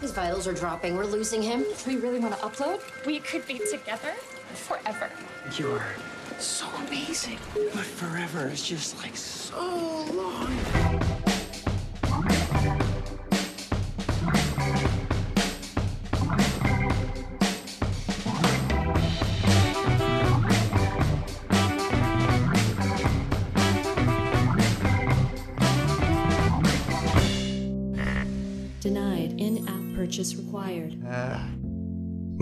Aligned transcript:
His 0.00 0.12
vitals 0.12 0.48
are 0.48 0.54
dropping. 0.54 0.96
We're 0.96 1.04
losing 1.04 1.42
him. 1.42 1.60
Do 1.60 1.90
we 1.90 1.96
really 1.96 2.18
want 2.18 2.34
to 2.34 2.40
upload? 2.40 2.80
We 3.04 3.20
could 3.20 3.46
be 3.46 3.58
together 3.58 4.14
forever. 4.54 5.10
You 5.58 5.72
are 5.72 5.94
so 6.38 6.66
amazing. 6.86 7.38
But 7.54 7.84
forever 7.84 8.48
is 8.48 8.66
just 8.66 8.96
like 9.02 9.16
so 9.16 9.60
long. 10.12 11.09
Purchase 30.20 30.36
required. 30.36 30.94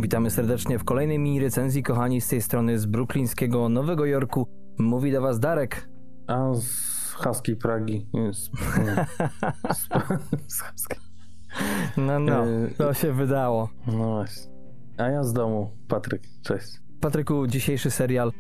Witamy 0.03 0.31
serdecznie 0.31 0.79
w 0.79 0.85
kolejnej 0.85 1.19
mini 1.19 1.41
recenzji, 1.41 1.83
kochani, 1.83 2.21
z 2.21 2.29
tej 2.29 2.43
strony 2.43 2.79
z 2.79 2.87
bruklińskiego 2.87 3.69
Nowego 3.69 4.07
Jorku. 4.07 4.47
Mówi 4.79 5.13
do 5.13 5.21
was 5.21 5.41
Darek. 5.41 5.89
A 6.27 6.55
z 6.55 7.13
Husky 7.13 7.57
Pragi. 7.57 8.07
Z, 8.33 8.51
z, 9.77 9.89
z 10.55 10.61
Husky. 10.61 10.97
No, 11.97 12.19
no, 12.19 12.45
Yy, 12.45 12.71
to 12.79 12.95
się 12.95 13.13
wydało. 13.13 13.69
No 13.87 13.93
właśnie. 13.93 14.53
A 14.99 15.09
ja 15.09 15.25
z 15.25 15.33
domu, 15.33 15.71
Patryk. 15.89 16.23
Cześć. 16.43 16.67
Patryku, 17.01 17.47
dzisiejszy 17.47 17.91
serial 17.91 18.33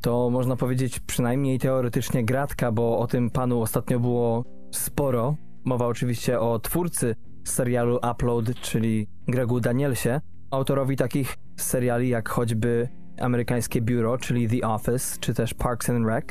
to 0.00 0.30
można 0.30 0.56
powiedzieć 0.56 1.00
przynajmniej 1.00 1.58
teoretycznie 1.58 2.24
gratka, 2.24 2.72
bo 2.72 2.98
o 2.98 3.06
tym 3.06 3.30
panu 3.30 3.62
ostatnio 3.62 4.00
było 4.00 4.44
sporo. 4.70 5.36
Mowa 5.64 5.86
oczywiście 5.86 6.40
o 6.40 6.58
twórcy 6.58 7.14
serialu 7.48 7.98
Upload, 8.10 8.54
czyli 8.54 9.08
Gregu 9.28 9.60
Danielsie, 9.60 10.20
autorowi 10.50 10.96
takich 10.96 11.36
seriali 11.56 12.08
jak 12.08 12.28
choćby 12.28 12.88
amerykańskie 13.20 13.80
biuro, 13.80 14.18
czyli 14.18 14.48
The 14.48 14.68
Office, 14.68 15.18
czy 15.20 15.34
też 15.34 15.54
Parks 15.54 15.90
and 15.90 16.06
Rec. 16.06 16.24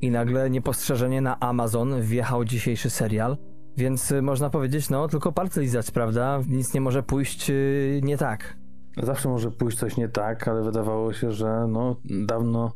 I 0.00 0.10
nagle 0.10 0.50
niepostrzeżenie 0.50 1.20
na 1.20 1.40
Amazon 1.40 2.02
wjechał 2.02 2.44
dzisiejszy 2.44 2.90
serial, 2.90 3.36
więc 3.76 4.10
y, 4.10 4.22
można 4.22 4.50
powiedzieć, 4.50 4.90
no 4.90 5.08
tylko 5.08 5.32
palce 5.32 5.60
lizać, 5.60 5.90
prawda? 5.90 6.40
Nic 6.48 6.74
nie 6.74 6.80
może 6.80 7.02
pójść 7.02 7.50
y, 7.50 8.00
nie 8.02 8.16
tak. 8.18 8.56
Zawsze 9.02 9.28
może 9.28 9.50
pójść 9.50 9.78
coś 9.78 9.96
nie 9.96 10.08
tak, 10.08 10.48
ale 10.48 10.62
wydawało 10.62 11.12
się, 11.12 11.32
że 11.32 11.66
no 11.68 11.96
dawno 12.04 12.72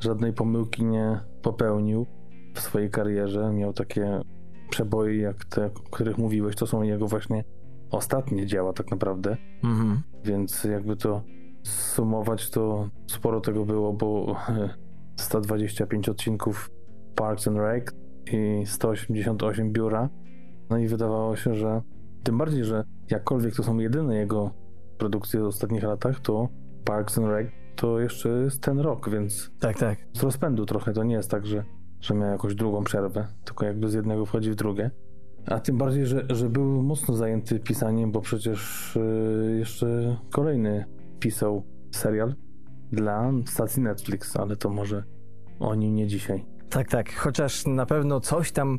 żadnej 0.00 0.32
pomyłki 0.32 0.84
nie 0.84 1.20
popełnił 1.42 2.06
w 2.54 2.60
swojej 2.60 2.90
karierze. 2.90 3.52
Miał 3.52 3.72
takie 3.72 4.20
przeboje 4.70 5.16
jak 5.16 5.44
te, 5.44 5.66
o 5.66 5.70
których 5.70 6.18
mówiłeś. 6.18 6.56
To 6.56 6.66
są 6.66 6.82
jego 6.82 7.06
właśnie 7.06 7.44
ostatnie 7.90 8.46
dzieła 8.46 8.72
tak 8.72 8.90
naprawdę. 8.90 9.36
Mhm. 9.64 10.00
Więc 10.24 10.64
jakby 10.64 10.96
to 10.96 11.22
sumować, 11.62 12.50
to 12.50 12.88
sporo 13.06 13.40
tego 13.40 13.64
było, 13.64 13.92
bo 13.92 14.36
125 15.16 16.08
odcinków 16.08 16.70
Parks 17.14 17.48
and 17.48 17.56
Rec 17.56 17.84
i 18.32 18.66
188 18.66 19.72
biura. 19.72 20.08
No 20.70 20.78
i 20.78 20.88
wydawało 20.88 21.36
się, 21.36 21.54
że 21.54 21.82
tym 22.22 22.38
bardziej, 22.38 22.64
że 22.64 22.84
jakkolwiek 23.10 23.54
to 23.54 23.62
są 23.62 23.78
jedyne 23.78 24.16
jego 24.16 24.50
produkcje 24.98 25.40
w 25.40 25.44
ostatnich 25.44 25.82
latach, 25.82 26.20
to 26.20 26.48
Parks 26.84 27.18
and 27.18 27.26
Rec 27.26 27.46
to 27.76 28.00
jeszcze 28.00 28.28
jest 28.28 28.62
ten 28.62 28.80
rok, 28.80 29.10
więc 29.10 29.50
Tak, 29.60 29.78
tak. 29.78 29.98
z 30.12 30.22
rozpędu 30.22 30.66
trochę. 30.66 30.92
To 30.92 31.04
nie 31.04 31.14
jest 31.14 31.30
tak, 31.30 31.46
że, 31.46 31.64
że 32.00 32.14
miał 32.14 32.30
jakąś 32.30 32.54
drugą 32.54 32.84
przerwę, 32.84 33.26
tylko 33.44 33.66
jakby 33.66 33.88
z 33.88 33.94
jednego 33.94 34.26
wchodzi 34.26 34.50
w 34.50 34.54
drugie. 34.54 34.90
A 35.46 35.60
tym 35.60 35.78
bardziej, 35.78 36.06
że, 36.06 36.24
że 36.28 36.48
był 36.48 36.82
mocno 36.82 37.14
zajęty 37.16 37.60
pisaniem, 37.60 38.12
bo 38.12 38.20
przecież 38.20 38.96
y, 38.96 39.56
jeszcze 39.58 40.16
kolejny 40.30 40.84
pisał 41.18 41.62
serial 41.90 42.34
dla 42.92 43.30
stacji 43.46 43.82
Netflix, 43.82 44.36
ale 44.36 44.56
to 44.56 44.70
może 44.70 45.04
o 45.60 45.74
nim 45.74 45.94
nie 45.94 46.06
dzisiaj. 46.06 46.46
Tak, 46.70 46.88
tak. 46.88 47.14
Chociaż 47.14 47.66
na 47.66 47.86
pewno 47.86 48.20
coś 48.20 48.52
tam 48.52 48.78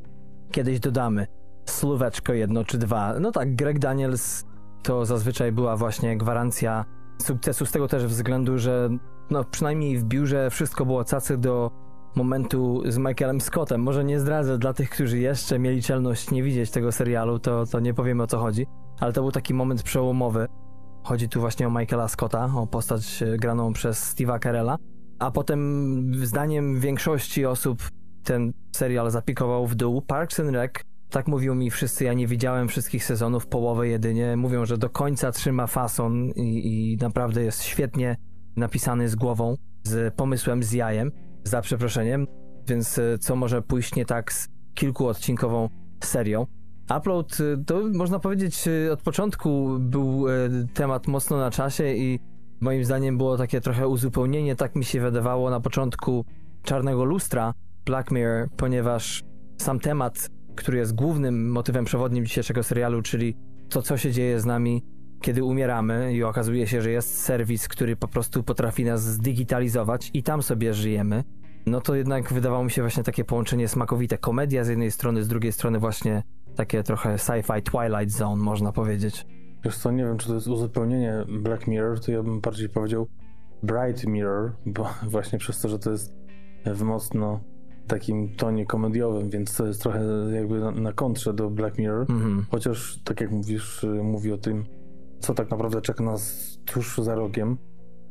kiedyś 0.52 0.80
dodamy. 0.80 1.28
Słóweczko 1.66 2.34
jedno 2.34 2.64
czy 2.64 2.78
dwa. 2.78 3.20
No 3.20 3.32
tak, 3.32 3.56
Greg 3.56 3.80
Daniels 3.80 4.46
to 4.84 5.06
zazwyczaj 5.06 5.52
była 5.52 5.78
właśnie 5.78 6.18
gwarancja 6.18 6.86
sukcesu 7.22 7.66
z 7.66 7.72
tego 7.72 7.88
też 7.88 8.06
względu, 8.06 8.58
że 8.58 8.90
no 9.30 9.44
przynajmniej 9.44 9.98
w 9.98 10.04
biurze 10.04 10.50
wszystko 10.50 10.86
było 10.86 11.04
cacy 11.04 11.38
do 11.38 11.72
momentu 12.16 12.84
z 12.86 12.98
Michaelem 12.98 13.42
Scottem. 13.42 13.82
Może 13.82 14.04
nie 14.04 14.20
zdradzę 14.20 14.58
dla 14.58 14.74
tych, 14.74 14.90
którzy 14.90 15.20
jeszcze 15.20 15.60
mieli 15.60 15.82
czelność 15.82 16.32
nie 16.32 16.44
widzieć 16.44 16.72
tego 16.72 16.92
serialu, 16.92 17.40
to, 17.40 17.66
to 17.66 17.80
nie 17.80 17.94
powiemy 17.94 18.24
o 18.24 18.28
co 18.28 18.38
chodzi. 18.38 18.68
Ale 19.00 19.14
to 19.14 19.22
był 19.22 19.32
taki 19.32 19.54
moment 19.54 19.84
przełomowy. 19.84 20.48
Chodzi 21.04 21.30
tu 21.30 21.40
właśnie 21.40 21.68
o 21.68 21.70
Michaela 21.70 22.08
Scotta, 22.08 22.52
o 22.56 22.68
postać 22.68 23.24
e, 23.24 23.38
graną 23.38 23.74
przez 23.74 24.16
Steve'a 24.16 24.40
Carella. 24.44 24.78
A 25.20 25.32
potem, 25.32 26.12
zdaniem 26.26 26.80
większości 26.80 27.46
osób, 27.46 27.84
ten 28.24 28.54
serial 28.76 29.12
zapikował 29.12 29.68
w 29.68 29.76
dół. 29.76 30.02
Parks 30.02 30.40
and 30.40 30.50
Rec, 30.50 30.72
tak 31.10 31.28
mówią 31.28 31.56
mi 31.56 31.72
wszyscy, 31.72 32.04
ja 32.04 32.14
nie 32.14 32.28
widziałem 32.28 32.68
wszystkich 32.68 33.06
sezonów, 33.06 33.48
połowę 33.48 33.88
jedynie. 33.88 34.38
Mówią, 34.38 34.66
że 34.66 34.78
do 34.78 34.90
końca 34.90 35.32
trzyma 35.32 35.68
fason 35.68 36.30
i, 36.30 36.92
i 36.92 36.98
naprawdę 36.98 37.44
jest 37.44 37.64
świetnie 37.64 38.16
napisany 38.56 39.10
z 39.10 39.16
głową, 39.16 39.56
z 39.84 40.16
pomysłem, 40.16 40.64
z 40.64 40.72
jajem, 40.72 41.12
za 41.44 41.62
przeproszeniem. 41.62 42.28
Więc 42.68 43.00
e, 43.00 43.18
co 43.18 43.36
może 43.36 43.62
pójść 43.62 43.96
nie 43.96 44.06
tak 44.06 44.34
z 44.34 44.48
kilkuodcinkową 44.74 45.70
serią? 46.04 46.48
Upload 46.98 47.38
e, 47.40 47.64
to 47.66 47.82
można 47.94 48.20
powiedzieć 48.20 48.68
e, 48.68 48.92
od 48.92 49.02
początku 49.02 49.78
był 49.80 50.26
temat 50.74 51.08
mocno 51.08 51.38
na 51.38 51.52
czasie 51.52 51.94
i 51.94 52.20
moim 52.62 52.86
zdaniem 52.86 53.18
było 53.18 53.38
takie 53.38 53.62
trochę 53.62 53.88
uzupełnienie, 53.88 54.56
tak 54.56 54.76
mi 54.76 54.86
się 54.86 55.02
wydawało 55.02 55.50
na 55.50 55.60
początku 55.60 56.26
Czarnego 56.64 57.06
Lustra, 57.06 57.54
Black 57.86 58.12
Mirror, 58.12 58.50
ponieważ 58.58 59.24
sam 59.58 59.80
temat, 59.80 60.30
który 60.56 60.78
jest 60.78 60.96
głównym 60.96 61.52
motywem 61.52 61.86
przewodnim 61.86 62.26
dzisiejszego 62.26 62.64
serialu, 62.64 63.02
czyli 63.02 63.38
to, 63.70 63.82
co 63.82 63.98
się 63.98 64.12
dzieje 64.12 64.40
z 64.40 64.46
nami, 64.46 64.84
kiedy 65.22 65.44
umieramy 65.44 66.14
i 66.14 66.24
okazuje 66.24 66.68
się, 66.68 66.82
że 66.82 66.92
jest 66.92 67.20
serwis, 67.20 67.68
który 67.68 67.96
po 67.96 68.08
prostu 68.08 68.44
potrafi 68.44 68.86
nas 68.86 69.04
zdigitalizować 69.04 70.12
i 70.14 70.24
tam 70.24 70.44
sobie 70.44 70.74
żyjemy, 70.74 71.24
no 71.66 71.82
to 71.82 71.96
jednak 71.96 72.34
wydawało 72.34 72.64
mi 72.64 72.72
się 72.72 72.82
właśnie 72.82 73.04
takie 73.04 73.24
połączenie 73.24 73.68
smakowite. 73.68 74.18
Komedia 74.18 74.64
z 74.64 74.68
jednej 74.68 74.92
strony, 74.92 75.24
z 75.24 75.28
drugiej 75.28 75.52
strony 75.52 75.80
właśnie 75.80 76.24
takie 76.56 76.84
trochę 76.84 77.16
sci-fi 77.16 77.62
Twilight 77.62 78.18
Zone, 78.18 78.44
można 78.44 78.72
powiedzieć. 78.72 79.26
Wiesz 79.64 79.78
co, 79.78 79.92
nie 79.92 80.04
wiem, 80.04 80.18
czy 80.18 80.28
to 80.28 80.34
jest 80.34 80.48
uzupełnienie 80.48 81.26
Black 81.42 81.68
Mirror, 81.68 82.00
to 82.00 82.12
ja 82.12 82.24
bym 82.24 82.42
bardziej 82.42 82.70
powiedział 82.70 83.08
Bright 83.64 84.08
Mirror, 84.08 84.52
bo 84.66 84.90
właśnie 85.12 85.40
przez 85.40 85.62
to, 85.62 85.70
że 85.70 85.80
to 85.80 85.92
jest 85.92 86.14
w 86.66 86.82
mocno 86.82 87.40
takim 87.88 88.36
tonie 88.36 88.66
komediowym, 88.66 89.30
więc 89.30 89.56
to 89.56 89.68
jest 89.68 89.82
trochę 89.82 90.04
jakby 90.34 90.60
na, 90.60 90.72
na 90.72 90.94
kontrze 90.94 91.34
do 91.34 91.50
Black 91.50 91.78
Mirror. 91.78 92.12
Mhm. 92.12 92.46
Chociaż, 92.52 93.00
tak 93.04 93.22
jak 93.22 93.32
mówisz, 93.32 93.84
y, 93.84 93.88
mówi 93.88 94.32
o 94.32 94.38
tym, 94.38 94.66
co 95.22 95.34
tak 95.34 95.52
naprawdę 95.52 95.82
czeka 95.82 96.04
nas 96.04 96.52
tuż 96.66 96.98
za 96.98 97.16
rogiem. 97.16 97.58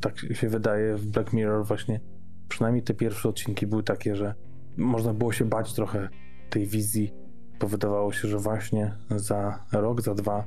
Tak 0.01 0.19
się 0.19 0.49
wydaje 0.49 0.97
w 0.97 1.07
Black 1.07 1.33
Mirror 1.33 1.67
właśnie. 1.67 2.01
Przynajmniej 2.49 2.85
te 2.85 2.95
pierwsze 2.95 3.29
odcinki 3.29 3.67
były 3.67 3.83
takie, 3.83 4.17
że 4.17 4.35
można 4.77 5.15
było 5.15 5.33
się 5.33 5.45
bać 5.45 5.75
trochę 5.75 6.09
tej 6.51 6.67
wizji, 6.67 7.15
bo 7.61 7.67
wydawało 7.67 8.13
się, 8.13 8.29
że 8.29 8.39
właśnie 8.39 8.97
za 9.17 9.65
rok, 9.73 10.01
za 10.01 10.15
dwa, 10.15 10.45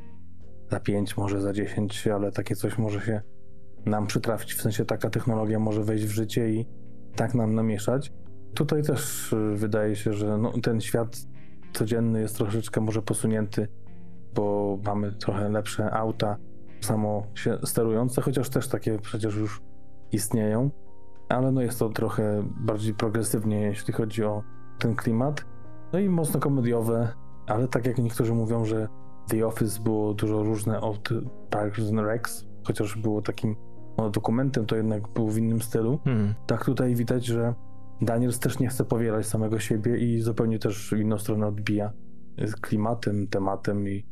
za 0.71 0.79
pięć, 0.79 1.17
może 1.17 1.41
za 1.41 1.53
dziesięć, 1.53 2.07
ale 2.07 2.31
takie 2.31 2.55
coś 2.55 2.77
może 2.77 3.01
się 3.01 3.21
nam 3.85 4.07
przytrafić. 4.07 4.53
W 4.53 4.61
sensie 4.61 4.85
taka 4.85 5.09
technologia 5.09 5.59
może 5.59 5.83
wejść 5.83 6.05
w 6.05 6.11
życie 6.11 6.49
i 6.49 6.65
tak 7.15 7.35
nam 7.35 7.55
namieszać. 7.55 8.11
Tutaj 8.53 8.83
też 8.83 9.33
y, 9.33 9.55
wydaje 9.55 9.95
się, 9.95 10.13
że 10.13 10.37
no, 10.37 10.53
ten 10.63 10.81
świat 10.81 11.17
codzienny 11.73 12.21
jest 12.21 12.37
troszeczkę 12.37 12.81
może 12.81 13.01
posunięty, 13.01 13.67
bo 14.33 14.77
mamy 14.85 15.11
trochę 15.11 15.49
lepsze 15.49 15.91
auta 15.91 16.37
samo 16.83 17.23
się 17.35 17.57
sterujące, 17.63 18.21
chociaż 18.21 18.49
też 18.49 18.67
takie 18.67 18.99
przecież 18.99 19.35
już 19.35 19.61
istnieją, 20.11 20.71
ale 21.29 21.51
no 21.51 21.61
jest 21.61 21.79
to 21.79 21.89
trochę 21.89 22.43
bardziej 22.57 22.93
progresywnie, 22.93 23.61
jeśli 23.61 23.93
chodzi 23.93 24.23
o 24.23 24.43
ten 24.79 24.95
klimat. 24.95 25.45
No 25.93 25.99
i 25.99 26.09
mocno 26.09 26.39
komediowe, 26.39 27.13
ale 27.47 27.67
tak 27.67 27.85
jak 27.85 27.97
niektórzy 27.97 28.33
mówią, 28.33 28.65
że 28.65 28.87
The 29.27 29.47
Office 29.47 29.83
było 29.83 30.13
dużo 30.13 30.43
różne 30.43 30.81
od 30.81 31.09
Parks 31.49 31.89
and 31.89 31.99
Recs, 31.99 32.45
chociaż 32.67 32.97
było 32.97 33.21
takim 33.21 33.55
no, 33.97 34.09
dokumentem, 34.09 34.65
to 34.65 34.75
jednak 34.75 35.07
był 35.07 35.29
w 35.29 35.37
innym 35.37 35.61
stylu. 35.61 35.99
Hmm. 36.03 36.33
Tak 36.47 36.65
tutaj 36.65 36.95
widać, 36.95 37.25
że 37.25 37.53
Daniels 38.01 38.39
też 38.39 38.59
nie 38.59 38.67
chce 38.67 38.85
powielać 38.85 39.25
samego 39.25 39.59
siebie 39.59 39.97
i 39.97 40.21
zupełnie 40.21 40.59
też 40.59 40.91
inną 40.91 41.17
stronę 41.17 41.47
odbija 41.47 41.93
z 42.45 42.55
klimatem, 42.55 43.27
tematem 43.27 43.87
i, 43.87 44.05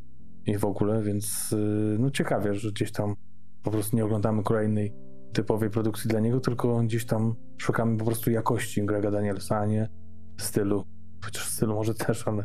i 0.45 0.57
w 0.57 0.65
ogóle, 0.65 1.01
więc 1.01 1.51
yy, 1.51 1.97
no 1.99 2.09
ciekawie, 2.09 2.55
że 2.55 2.71
gdzieś 2.71 2.91
tam 2.91 3.15
po 3.63 3.71
prostu 3.71 3.95
nie 3.95 4.05
oglądamy 4.05 4.43
kolejnej 4.43 4.93
typowej 5.33 5.69
produkcji 5.69 6.09
dla 6.09 6.19
niego, 6.19 6.39
tylko 6.39 6.79
gdzieś 6.83 7.05
tam 7.05 7.35
szukamy 7.57 7.97
po 7.97 8.05
prostu 8.05 8.31
jakości 8.31 8.85
Grega 8.85 9.11
Danielsa, 9.11 9.57
a 9.57 9.65
nie 9.65 9.89
stylu. 10.37 10.83
Chociaż 11.23 11.47
stylu 11.47 11.75
może 11.75 11.93
też, 11.93 12.27
ale, 12.27 12.43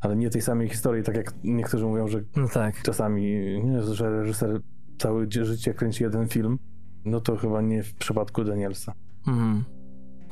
ale 0.00 0.16
nie 0.16 0.30
tej 0.30 0.42
samej 0.42 0.68
historii, 0.68 1.02
tak 1.04 1.16
jak 1.16 1.34
niektórzy 1.44 1.86
mówią, 1.86 2.08
że 2.08 2.22
No 2.36 2.48
tak. 2.48 2.82
czasami, 2.82 3.22
nie, 3.64 3.82
że 3.82 4.10
reżyser 4.10 4.60
całe 4.98 5.26
życie 5.30 5.74
kręci 5.74 6.04
jeden 6.04 6.28
film, 6.28 6.58
no 7.04 7.20
to 7.20 7.36
chyba 7.36 7.60
nie 7.60 7.82
w 7.82 7.94
przypadku 7.94 8.44
Danielsa. 8.44 8.94
Mhm. 9.26 9.64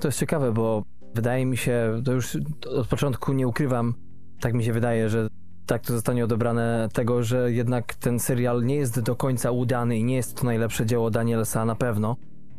To 0.01 0.09
jest 0.09 0.19
ciekawe, 0.19 0.53
bo 0.53 0.85
wydaje 1.15 1.47
mi 1.47 1.57
się, 1.57 2.03
to 2.05 2.13
już 2.13 2.39
od 2.77 2.89
początku 2.89 3.33
nie 3.33 3.49
ukrywam, 3.49 3.95
tak 4.41 4.55
mi 4.55 4.65
się 4.65 4.73
wydaje, 4.73 5.09
że 5.09 5.29
tak 5.71 5.83
to 5.83 5.93
zostanie 5.93 6.25
odebrane 6.25 6.89
tego, 6.93 7.23
że 7.23 7.53
jednak 7.53 7.95
ten 7.95 8.19
serial 8.19 8.65
nie 8.65 8.75
jest 8.75 9.01
do 9.01 9.17
końca 9.17 9.51
udany 9.51 9.99
i 9.99 10.05
nie 10.05 10.17
jest 10.17 10.37
to 10.37 10.45
najlepsze 10.45 10.87
dzieło 10.87 11.11
Danielsa 11.11 11.65
na 11.65 11.75
pewno, 11.75 12.17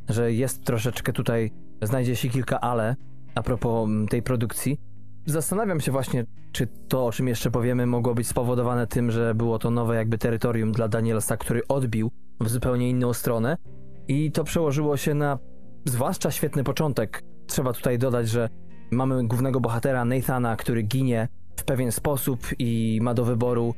że 0.10 0.34
jest 0.34 0.66
troszeczkę 0.66 1.14
tutaj, 1.14 1.52
znajdzie 1.82 2.16
się 2.16 2.30
kilka 2.30 2.62
ale 2.62 2.96
a 3.36 3.44
propos 3.44 3.86
mm, 3.86 4.08
tej 4.08 4.22
produkcji. 4.22 4.78
Zastanawiam 5.26 5.80
się 5.80 5.92
właśnie, 5.92 6.26
czy 6.52 6.68
to, 6.88 7.06
o 7.06 7.12
czym 7.12 7.28
jeszcze 7.28 7.52
powiemy, 7.52 7.86
mogło 7.86 8.16
być 8.16 8.28
spowodowane 8.28 8.88
tym, 8.88 9.12
że 9.12 9.36
było 9.36 9.60
to 9.60 9.72
nowe 9.72 9.96
jakby 9.96 10.18
terytorium 10.18 10.72
dla 10.72 10.88
Danielsa, 10.88 11.38
który 11.38 11.68
odbił 11.68 12.12
w 12.40 12.50
zupełnie 12.50 12.90
inną 12.90 13.14
stronę 13.14 13.58
i 14.08 14.32
to 14.32 14.44
przełożyło 14.44 14.98
się 14.98 15.14
na 15.14 15.40
zwłaszcza 15.86 16.32
świetny 16.32 16.64
początek. 16.64 17.24
Trzeba 17.48 17.74
tutaj 17.74 17.98
dodać, 17.98 18.30
że 18.30 18.50
mamy 18.92 19.28
głównego 19.28 19.60
bohatera 19.60 20.06
Nathana, 20.06 20.56
który 20.56 20.84
ginie 20.84 21.28
w 21.62 21.64
pewien 21.64 21.92
sposób 21.92 22.48
i 22.60 23.00
ma 23.02 23.14
do 23.14 23.26
wyboru 23.26 23.74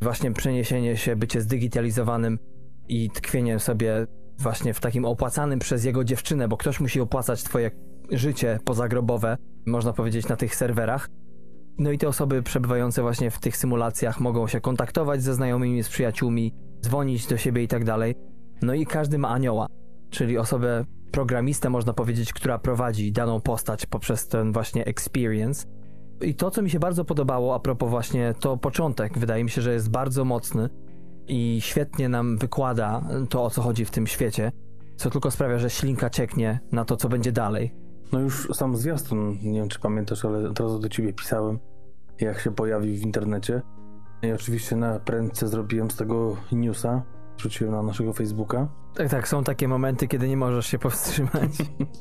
właśnie 0.00 0.32
przeniesienie 0.32 0.96
się, 0.96 1.16
bycie 1.16 1.40
zdigitalizowanym 1.40 2.38
i 2.88 3.10
tkwienie 3.10 3.58
sobie 3.58 4.06
właśnie 4.38 4.74
w 4.74 4.80
takim 4.80 5.04
opłacanym 5.04 5.58
przez 5.58 5.84
jego 5.84 6.04
dziewczynę, 6.04 6.48
bo 6.48 6.56
ktoś 6.56 6.80
musi 6.80 7.00
opłacać 7.00 7.42
twoje 7.42 7.70
życie 8.10 8.58
pozagrobowe, 8.64 9.36
można 9.66 9.92
powiedzieć, 9.92 10.28
na 10.28 10.36
tych 10.36 10.54
serwerach. 10.54 11.08
No 11.78 11.90
i 11.90 11.98
te 11.98 12.08
osoby 12.08 12.42
przebywające 12.42 13.02
właśnie 13.02 13.30
w 13.30 13.38
tych 13.38 13.56
symulacjach 13.56 14.20
mogą 14.20 14.46
się 14.46 14.60
kontaktować 14.60 15.22
ze 15.22 15.34
znajomymi, 15.34 15.82
z 15.82 15.88
przyjaciółmi, 15.88 16.54
dzwonić 16.80 17.26
do 17.26 17.36
siebie 17.36 17.62
i 17.62 17.68
tak 17.68 17.84
dalej. 17.84 18.14
No 18.62 18.74
i 18.74 18.86
każdy 18.86 19.18
ma 19.18 19.28
anioła, 19.28 19.66
czyli 20.10 20.38
osobę, 20.38 20.84
programistę 21.12 21.70
można 21.70 21.92
powiedzieć, 21.92 22.32
która 22.32 22.58
prowadzi 22.58 23.12
daną 23.12 23.40
postać 23.40 23.86
poprzez 23.86 24.28
ten 24.28 24.52
właśnie 24.52 24.84
experience. 24.84 25.66
I 26.26 26.34
to, 26.34 26.50
co 26.50 26.62
mi 26.62 26.70
się 26.70 26.78
bardzo 26.78 27.04
podobało 27.04 27.54
a 27.54 27.58
propos 27.58 27.90
właśnie 27.90 28.34
to 28.40 28.56
początek, 28.56 29.18
wydaje 29.18 29.44
mi 29.44 29.50
się, 29.50 29.62
że 29.62 29.72
jest 29.72 29.90
bardzo 29.90 30.24
mocny 30.24 30.68
i 31.28 31.60
świetnie 31.60 32.08
nam 32.08 32.38
wykłada 32.38 33.02
to, 33.28 33.44
o 33.44 33.50
co 33.50 33.62
chodzi 33.62 33.84
w 33.84 33.90
tym 33.90 34.06
świecie, 34.06 34.52
co 34.96 35.10
tylko 35.10 35.30
sprawia, 35.30 35.58
że 35.58 35.70
ślinka 35.70 36.10
cieknie 36.10 36.60
na 36.72 36.84
to, 36.84 36.96
co 36.96 37.08
będzie 37.08 37.32
dalej. 37.32 37.74
No 38.12 38.20
już 38.20 38.48
sam 38.52 38.76
zwiastun, 38.76 39.38
nie 39.42 39.60
wiem 39.60 39.68
czy 39.68 39.80
pamiętasz, 39.80 40.24
ale 40.24 40.48
od 40.48 40.60
razu 40.60 40.78
do 40.78 40.88
ciebie 40.88 41.12
pisałem, 41.12 41.58
jak 42.20 42.40
się 42.40 42.50
pojawił 42.50 42.96
w 42.96 43.02
internecie. 43.02 43.62
I 44.22 44.32
oczywiście 44.32 44.76
na 44.76 44.98
prędce 44.98 45.48
zrobiłem 45.48 45.90
z 45.90 45.96
tego 45.96 46.36
newsa, 46.52 47.02
wrzuciłem 47.36 47.72
na 47.72 47.82
naszego 47.82 48.12
Facebooka. 48.12 48.68
Tak, 48.94 49.08
tak, 49.08 49.28
są 49.28 49.44
takie 49.44 49.68
momenty, 49.68 50.08
kiedy 50.08 50.28
nie 50.28 50.36
możesz 50.36 50.66
się 50.66 50.78
powstrzymać. 50.78 51.50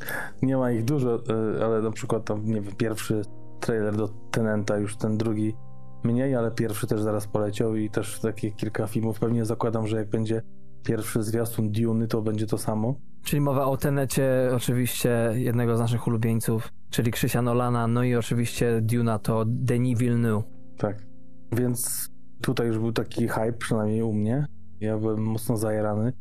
Nie 0.42 0.58
ma 0.58 0.72
ich 0.72 0.86
dużo, 0.86 1.16
e, 1.16 1.66
ale 1.66 1.82
na 1.82 1.92
przykład 1.92 2.26
tam, 2.26 2.46
nie 2.46 2.62
wiem, 2.62 2.76
pierwszy 2.76 3.22
trailer 3.66 3.96
do 3.96 4.08
Tenenta, 4.08 4.78
już 4.78 4.98
ten 4.98 5.18
drugi 5.18 5.56
mniej, 6.04 6.36
ale 6.36 6.52
pierwszy 6.52 6.88
też 6.88 7.02
zaraz 7.02 7.28
poleciał 7.28 7.76
i 7.76 7.90
też 7.90 8.20
takie 8.20 8.52
kilka 8.52 8.88
filmów. 8.88 9.20
Pewnie 9.20 9.46
zakładam, 9.46 9.88
że 9.88 9.98
jak 9.98 10.10
będzie 10.10 10.42
pierwszy 10.84 11.24
zwiastun 11.24 11.72
Duny, 11.72 12.08
to 12.08 12.22
będzie 12.22 12.48
to 12.48 12.58
samo. 12.58 12.96
Czyli 13.24 13.42
mowa 13.42 13.66
o 13.66 13.78
Tenecie, 13.78 14.52
oczywiście 14.56 15.32
jednego 15.34 15.78
z 15.78 15.80
naszych 15.80 16.08
ulubieńców, 16.08 16.70
czyli 16.90 17.12
Krzysia 17.12 17.42
Nolana, 17.42 17.88
no 17.88 18.04
i 18.04 18.16
oczywiście 18.16 18.82
Duna 18.82 19.20
to 19.20 19.44
Denis 19.48 20.00
Villeneuve. 20.00 20.44
Tak. 20.78 21.06
Więc 21.52 22.10
tutaj 22.42 22.68
już 22.68 22.80
był 22.80 22.92
taki 22.92 23.28
hype, 23.28 23.54
przynajmniej 23.54 24.02
u 24.02 24.14
mnie. 24.14 24.46
Ja 24.80 24.98
byłem 24.98 25.24
mocno 25.24 25.58
zajarany. 25.58 26.14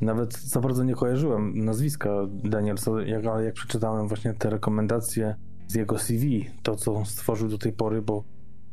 Nawet 0.00 0.38
za 0.38 0.60
bardzo 0.60 0.84
nie 0.84 0.94
kojarzyłem 0.94 1.64
nazwiska 1.64 2.10
Danielsa, 2.44 2.90
jak, 3.06 3.26
ale 3.26 3.44
jak 3.44 3.54
przeczytałem 3.54 4.08
właśnie 4.08 4.34
te 4.34 4.50
rekomendacje 4.50 5.34
z 5.72 5.74
jego 5.74 5.98
CV, 5.98 6.50
to 6.62 6.76
co 6.76 7.04
stworzył 7.04 7.48
do 7.48 7.58
tej 7.58 7.72
pory, 7.72 8.02
bo 8.02 8.24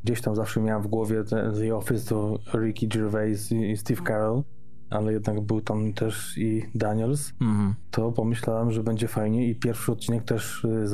gdzieś 0.03 0.21
tam 0.21 0.35
zawsze 0.35 0.61
miałem 0.61 0.83
w 0.83 0.87
głowie 0.87 1.23
te, 1.23 1.51
The 1.59 1.75
Office 1.75 2.09
to 2.09 2.39
Ricky 2.53 2.87
Gervais 2.87 3.51
i, 3.51 3.71
i 3.71 3.77
Steve 3.77 4.01
Carell, 4.07 4.43
ale 4.89 5.13
jednak 5.13 5.41
był 5.41 5.61
tam 5.61 5.93
też 5.93 6.37
i 6.37 6.63
Daniels, 6.75 7.33
Mhm. 7.41 7.75
to 7.91 8.11
pomyślałem, 8.11 8.71
że 8.71 8.83
będzie 8.83 9.07
fajnie 9.07 9.47
i 9.47 9.55
pierwszy 9.55 9.91
odcinek 9.91 10.23
też 10.23 10.63
y, 10.63 10.87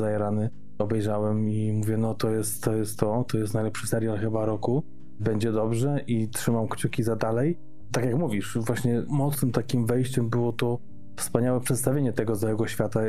obejrzałem 0.78 1.50
i 1.50 1.72
mówię, 1.72 1.96
no 1.96 2.14
to 2.14 2.30
jest 2.30 2.62
to, 2.64 2.74
jest 2.74 2.98
to, 2.98 3.24
to 3.28 3.38
jest 3.38 3.54
najlepszy 3.54 3.86
serial 3.86 4.18
chyba 4.18 4.44
roku, 4.44 4.82
będzie 5.20 5.52
dobrze 5.52 6.00
i 6.06 6.28
trzymam 6.28 6.68
kciuki 6.68 7.02
za 7.02 7.16
dalej. 7.16 7.58
Tak 7.92 8.04
jak 8.04 8.14
mówisz, 8.14 8.58
właśnie 8.60 9.02
mocnym 9.08 9.52
takim 9.52 9.86
wejściem 9.86 10.28
było 10.28 10.52
to 10.52 10.78
wspaniałe 11.16 11.60
przedstawienie 11.60 12.12
tego 12.12 12.36
całego 12.36 12.66
świata, 12.66 13.00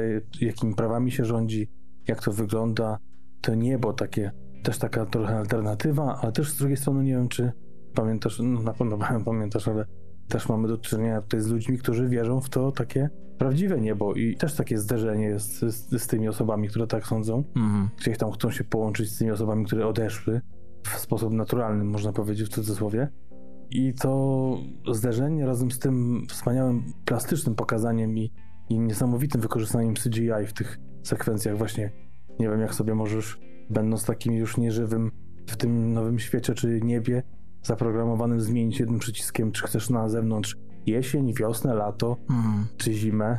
jakimi 0.41 0.75
prawami 0.75 1.11
się 1.11 1.25
rządzi, 1.25 1.67
jak 2.07 2.23
to 2.23 2.31
wygląda, 2.31 2.97
to 3.41 3.55
niebo 3.55 3.93
takie, 3.93 4.31
też 4.63 4.77
taka 4.77 5.05
trochę 5.05 5.37
alternatywa, 5.37 6.19
ale 6.21 6.31
też 6.31 6.51
z 6.51 6.57
drugiej 6.57 6.77
strony 6.77 7.03
nie 7.03 7.11
wiem, 7.11 7.27
czy 7.27 7.51
pamiętasz, 7.93 8.39
no 8.39 8.61
na 8.61 8.73
pewno 8.73 8.97
pamiętasz, 9.25 9.67
ale 9.67 9.85
też 10.27 10.49
mamy 10.49 10.67
do 10.67 10.77
czynienia 10.77 11.21
tutaj 11.21 11.41
z 11.41 11.47
ludźmi, 11.47 11.77
którzy 11.77 12.09
wierzą 12.09 12.41
w 12.41 12.49
to 12.49 12.71
takie 12.71 13.09
prawdziwe 13.37 13.81
niebo 13.81 14.13
i 14.13 14.35
też 14.35 14.53
takie 14.53 14.77
zderzenie 14.77 15.25
jest 15.25 15.59
z, 15.59 16.01
z 16.01 16.07
tymi 16.07 16.27
osobami, 16.27 16.67
które 16.67 16.87
tak 16.87 17.07
sądzą. 17.07 17.43
Mhm. 17.55 17.89
Gdzieś 17.97 18.17
tam 18.17 18.31
chcą 18.31 18.51
się 18.51 18.63
połączyć 18.63 19.11
z 19.11 19.17
tymi 19.17 19.31
osobami, 19.31 19.65
które 19.65 19.87
odeszły 19.87 20.41
w 20.83 20.99
sposób 20.99 21.33
naturalny, 21.33 21.83
można 21.83 22.13
powiedzieć 22.13 22.47
w 22.47 22.53
cudzysłowie. 22.53 23.07
I 23.69 23.93
to 23.93 24.57
zderzenie 24.91 25.45
razem 25.45 25.71
z 25.71 25.79
tym 25.79 26.25
wspaniałym 26.29 26.83
plastycznym 27.05 27.55
pokazaniem 27.55 28.17
i, 28.17 28.31
i 28.69 28.79
niesamowitym 28.79 29.41
wykorzystaniem 29.41 29.93
CGI 29.93 30.47
w 30.47 30.53
tych 30.53 30.79
sekwencjach 31.07 31.57
właśnie, 31.57 31.91
nie 32.39 32.49
wiem 32.49 32.61
jak 32.61 32.73
sobie 32.73 32.95
możesz, 32.95 33.39
będąc 33.69 34.05
takim 34.05 34.33
już 34.33 34.57
nieżywym 34.57 35.11
w 35.47 35.57
tym 35.57 35.93
nowym 35.93 36.19
świecie 36.19 36.53
czy 36.53 36.81
niebie, 36.81 37.23
zaprogramowanym 37.63 38.41
zmienić 38.41 38.79
jednym 38.79 38.99
przyciskiem, 38.99 39.51
czy 39.51 39.67
chcesz 39.67 39.89
na 39.89 40.09
zewnątrz 40.09 40.55
jesień, 40.85 41.33
wiosnę, 41.33 41.73
lato, 41.73 42.17
Mhm. 42.29 42.65
czy 42.77 42.93
zimę. 42.93 43.37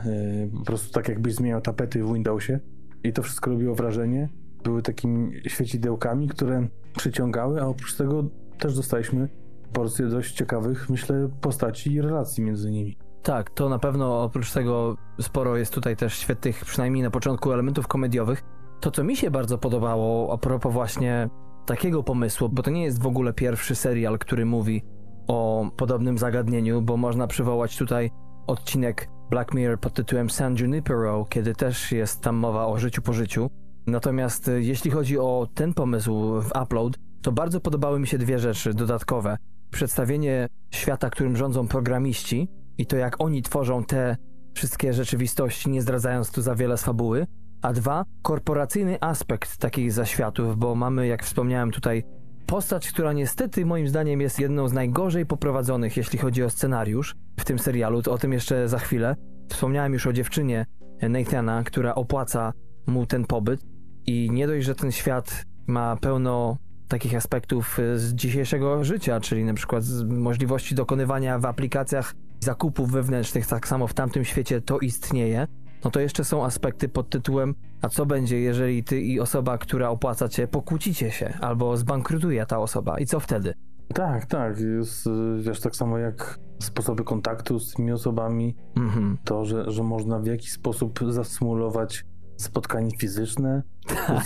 Yy, 0.53 0.59
po 0.59 0.65
prostu 0.65 0.93
tak 0.93 1.09
jakbyś 1.09 1.35
zmieniał 1.35 1.61
tapety 1.61 2.05
w 2.05 2.13
Windowsie. 2.13 2.61
I 3.05 3.13
to 3.13 3.23
wszystko 3.23 3.51
robiło 3.51 3.75
wrażenie. 3.75 4.29
Były 4.65 4.83
takimi 4.83 5.33
świecidełkami, 5.47 6.29
które 6.29 6.69
przyciągały, 6.97 7.61
a 7.63 7.67
oprócz 7.67 7.97
tego 7.97 8.25
też 8.59 8.77
dostaliśmy 8.77 9.29
porcję 9.73 10.07
dość 10.07 10.35
ciekawych, 10.35 10.91
myślę, 10.91 11.29
postaci 11.41 11.93
i 11.93 12.01
relacji 12.01 12.45
między 12.45 12.71
nimi. 12.71 12.97
Tak, 13.23 13.51
to 13.51 13.69
na 13.69 13.79
pewno 13.79 14.23
oprócz 14.23 14.53
tego 14.53 14.97
sporo 15.21 15.57
jest 15.57 15.75
tutaj 15.75 15.97
też 15.97 16.19
świetnych, 16.19 16.65
przynajmniej 16.65 17.03
na 17.03 17.11
początku, 17.11 17.53
elementów 17.53 17.89
komediowych. 17.89 18.43
To, 18.81 18.91
co 18.91 19.05
mi 19.05 19.17
się 19.17 19.31
bardzo 19.31 19.59
podobało 19.59 20.33
a 20.33 20.39
propos 20.39 20.73
właśnie 20.73 21.29
takiego 21.67 22.03
pomysłu, 22.03 22.49
bo 22.49 22.63
to 22.63 22.71
nie 22.71 22.85
jest 22.85 23.03
w 23.03 23.07
ogóle 23.07 23.33
pierwszy 23.33 23.75
serial, 23.75 24.19
który 24.19 24.47
mówi 24.47 24.83
o 25.29 25.71
podobnym 25.77 26.19
zagadnieniu, 26.19 26.83
bo 26.83 26.97
można 26.97 27.27
przywołać 27.27 27.77
tutaj 27.77 28.11
odcinek 28.47 29.09
Black 29.31 29.55
Mirror 29.55 29.81
pod 29.81 29.93
tytułem 29.93 30.31
San 30.31 30.57
Junipero, 30.57 31.25
kiedy 31.25 31.55
też 31.55 31.93
jest 31.93 32.21
tam 32.21 32.37
mowa 32.37 32.67
o 32.67 32.79
życiu 32.79 33.03
po 33.03 33.13
życiu. 33.13 33.51
Natomiast 33.87 34.49
y, 34.49 34.63
jeśli 34.63 34.91
chodzi 34.91 35.19
o 35.19 35.49
ten 35.55 35.75
pomysł 35.75 36.41
w 36.41 36.51
Upload, 36.63 36.99
to 37.23 37.33
bardzo 37.33 37.61
podobały 37.61 38.01
mi 38.01 38.07
się 38.07 38.19
dwie 38.19 38.39
rzeczy 38.39 38.75
dodatkowe. 38.75 39.37
Przedstawienie 39.71 40.49
świata, 40.71 41.11
którym 41.11 41.37
rządzą 41.37 41.69
programiści 41.69 42.49
i 42.79 42.87
to 42.87 42.97
jak 42.97 43.21
oni 43.21 43.43
tworzą 43.43 43.85
te 43.85 44.17
wszystkie 44.55 44.93
rzeczywistości, 44.93 45.71
nie 45.71 45.83
zdradzając 45.83 46.31
tu 46.31 46.43
za 46.43 46.55
wiele 46.55 46.77
z 46.77 46.83
fabuły, 46.83 47.27
a 47.63 47.73
dwa, 47.73 48.05
korporacyjny 48.23 48.99
aspekt 49.01 49.57
takich 49.57 49.93
zaświatów, 49.93 50.57
bo 50.57 50.75
mamy, 50.75 51.07
jak 51.07 51.25
wspomniałem 51.25 51.71
tutaj, 51.71 52.05
postać, 52.47 52.89
która 52.89 53.13
niestety 53.13 53.67
moim 53.67 53.89
zdaniem 53.89 54.21
jest 54.21 54.41
jedną 54.41 54.69
z 54.69 54.73
najgorzej 54.73 55.27
poprowadzonych, 55.27 55.97
jeśli 55.97 56.19
chodzi 56.19 56.43
o 56.43 56.51
scenariusz 56.51 57.15
w 57.41 57.45
tym 57.45 57.59
serialu, 57.59 58.03
to 58.03 58.13
o 58.13 58.19
tym 58.19 58.33
jeszcze 58.33 58.69
za 58.69 58.79
chwilę. 58.79 59.17
Wspomniałem 59.49 59.93
już 59.93 60.07
o 60.07 60.13
dziewczynie 60.13 60.67
Nathana, 61.03 61.63
która 61.65 61.95
opłaca 61.95 62.53
mu 62.87 63.07
ten 63.07 63.25
pobyt. 63.25 63.61
I 64.07 64.31
nie 64.31 64.47
dość, 64.47 64.67
że 64.67 64.75
ten 64.75 64.93
świat 64.93 65.45
ma 65.67 65.97
pełno 65.97 66.57
takich 66.89 67.15
aspektów 67.15 67.79
z 67.95 68.15
dzisiejszego 68.15 68.85
życia, 68.85 69.21
czyli 69.21 69.45
na 69.45 69.55
przykład 69.55 69.85
możliwości 70.09 70.75
dokonywania 70.75 71.39
w 71.39 71.45
aplikacjach 71.45 72.15
zakupów 72.41 72.91
wewnętrznych, 72.91 73.47
tak 73.47 73.69
samo 73.69 73.87
w 73.87 73.95
tamtym 73.95 74.25
świecie 74.25 74.61
to 74.61 74.79
istnieje, 74.79 75.47
no 75.85 75.91
to 75.91 76.01
jeszcze 76.01 76.25
są 76.25 76.45
aspekty 76.45 76.89
pod 76.89 77.11
tytułem 77.11 77.55
a 77.83 77.89
co 77.89 78.07
będzie, 78.07 78.41
jeżeli 78.41 78.85
ty 78.85 79.01
i 79.01 79.21
osoba, 79.21 79.59
która 79.59 79.89
opłaca 79.91 80.29
cię, 80.29 80.49
pokłócicie 80.49 81.11
się, 81.11 81.39
albo 81.41 81.77
zbankrutuje 81.77 82.47
ta 82.47 82.59
osoba 82.59 82.99
i 82.99 83.07
co 83.07 83.21
wtedy? 83.21 83.55
Tak, 83.95 84.27
tak. 84.27 84.61
Jest, 84.61 85.09
wiesz, 85.41 85.61
tak 85.61 85.77
samo 85.77 85.99
jak 85.99 86.39
sposoby 86.63 87.05
kontaktu 87.05 87.59
z 87.59 87.75
tymi 87.75 87.93
osobami, 87.93 88.57
Mhm. 88.77 89.19
to, 89.25 89.45
że, 89.45 89.71
że 89.71 89.83
można 89.83 90.19
w 90.19 90.27
jakiś 90.27 90.53
sposób 90.53 91.01
zasymulować 91.09 92.05
spotkanie 92.39 92.91
fizyczne 92.99 93.63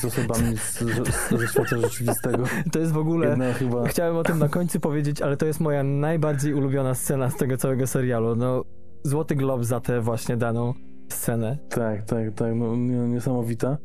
z 0.00 0.04
osobami 0.04 0.56
z, 0.56 0.78
z, 0.78 1.40
ze 1.40 1.48
świata 1.48 1.76
rzeczywistego. 1.80 2.44
To 2.72 2.78
jest 2.78 2.92
w 2.92 2.96
ogóle... 2.98 3.28
Jedna 3.28 3.52
chyba... 3.52 3.86
Chciałem 3.88 4.16
o 4.16 4.22
tym 4.22 4.38
na 4.38 4.48
końcu 4.48 4.80
powiedzieć, 4.80 5.22
ale 5.22 5.36
to 5.36 5.46
jest 5.46 5.60
moja 5.60 5.82
najbardziej 5.82 6.54
ulubiona 6.54 6.94
scena 6.94 7.30
z 7.30 7.36
tego 7.36 7.56
całego 7.56 7.86
serialu. 7.86 8.36
No, 8.36 8.64
Złoty 9.04 9.34
Glob 9.36 9.64
za 9.64 9.80
tę 9.80 10.00
właśnie 10.00 10.36
daną 10.36 10.74
scenę. 11.08 11.58
Tak, 11.68 12.02
tak, 12.02 12.34
tak, 12.34 12.54
no, 12.54 12.76
nie- 12.76 13.08
niesamowita. 13.08 13.78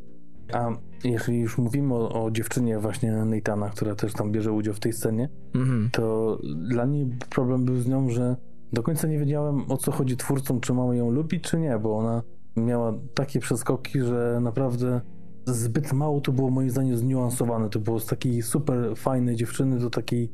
A 0.54 0.70
jeżeli 1.04 1.40
już 1.40 1.58
mówimy 1.58 1.94
o, 1.94 2.24
o 2.26 2.32
dziewczynie 2.32 2.80
właśnie 2.80 3.12
Neitana, 3.12 3.70
która 3.70 3.96
też 3.96 4.14
tam 4.14 4.32
bierze 4.32 4.52
udział 4.52 4.74
w 4.74 4.80
tej 4.80 4.94
scenie, 4.94 5.30
Mhm. 5.56 5.90
to 5.94 6.38
dla 6.70 6.86
mnie 6.86 7.06
problem 7.30 7.66
był 7.66 7.76
z 7.76 7.88
nią, 7.88 8.10
że 8.10 8.36
do 8.74 8.84
końca 8.84 9.08
nie 9.08 9.20
wiedziałem 9.20 9.72
o 9.72 9.78
co 9.78 9.92
chodzi 9.92 10.18
twórcom, 10.18 10.60
czy 10.60 10.74
mamy 10.74 10.98
ją 10.98 11.12
lubić, 11.12 11.44
czy 11.44 11.60
nie, 11.60 11.80
bo 11.80 11.98
ona 11.98 12.22
miała 12.58 12.94
takie 13.14 13.40
przeskoki, 13.40 14.02
że 14.02 14.40
naprawdę 14.42 15.02
zbyt 15.46 15.94
mało 15.94 16.22
to 16.22 16.32
było 16.32 16.50
moim 16.50 16.70
zdaniem 16.70 16.98
zniuansowane. 16.98 17.70
To 17.70 17.80
było 17.80 18.00
z 18.00 18.06
takiej 18.06 18.42
super 18.42 18.78
fajnej 18.96 19.36
dziewczyny 19.36 19.80
do 19.80 19.90
takiej 19.90 20.32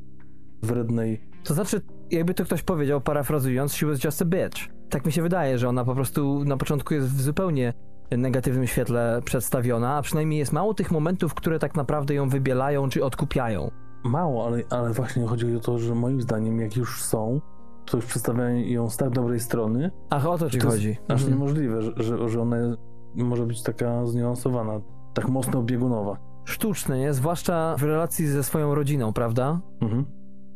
wrednej. 0.63 1.22
To 1.44 1.53
znaczy, 1.53 1.82
jakby 2.12 2.34
to 2.34 2.46
ktoś 2.46 2.63
powiedział, 2.63 3.01
parafrazując, 3.01 3.74
she 3.74 3.86
was 3.86 4.03
just 4.03 4.22
a 4.22 4.25
bitch. 4.25 4.70
Tak 4.89 5.06
mi 5.06 5.12
się 5.12 5.22
wydaje, 5.22 5.58
że 5.58 5.70
ona 5.70 5.86
po 5.86 5.96
prostu 5.96 6.44
na 6.46 6.58
początku 6.58 6.94
jest 6.94 7.08
w 7.08 7.22
zupełnie 7.22 7.74
negatywnym 8.12 8.68
świetle 8.68 9.22
przedstawiona, 9.25 9.96
a 9.96 10.01
przynajmniej 10.01 10.39
jest 10.39 10.53
mało 10.53 10.74
tych 10.74 10.92
momentów, 10.92 11.34
które 11.34 11.60
tak 11.60 11.75
naprawdę 11.75 12.13
ją 12.13 12.30
wybielają 12.30 12.89
czy 12.89 13.03
odkupiają. 13.03 13.72
Mało, 14.03 14.46
ale, 14.48 14.63
ale 14.70 14.94
właśnie 14.94 15.25
chodzi 15.25 15.56
o 15.56 15.60
to, 15.60 15.80
że 15.80 15.96
moim 15.96 16.22
zdaniem 16.22 16.60
jak 16.60 16.75
już 16.75 17.03
są, 17.03 17.42
to 17.86 17.98
już 17.98 18.06
przedstawiają 18.06 18.56
ją 18.58 18.90
z 18.90 18.98
tak 18.98 19.10
dobrej 19.10 19.40
strony, 19.40 19.92
Ach, 20.10 20.28
o 20.28 20.38
to 20.38 20.50
ci 20.50 20.58
to 20.60 20.70
chodzi. 20.70 20.88
jest 20.88 21.02
aż 21.12 21.22
Mhm. 21.22 21.32
niemożliwe, 21.32 21.82
że, 21.82 22.30
że, 22.30 22.42
ona 22.42 22.58
może 23.16 23.46
być 23.46 23.63
taka 23.63 24.06
zniuansowana, 24.06 24.82
tak 25.13 25.30
mocno 25.30 25.63
biegunowa. 25.63 26.18
Sztuczne, 26.46 27.00
nie? 27.00 27.13
Zwłaszcza 27.13 27.75
w 27.78 27.84
relacji 27.84 28.28
ze 28.28 28.44
swoją 28.44 28.75
rodziną, 28.75 29.13
prawda? 29.13 29.62
Mhm. 29.82 30.06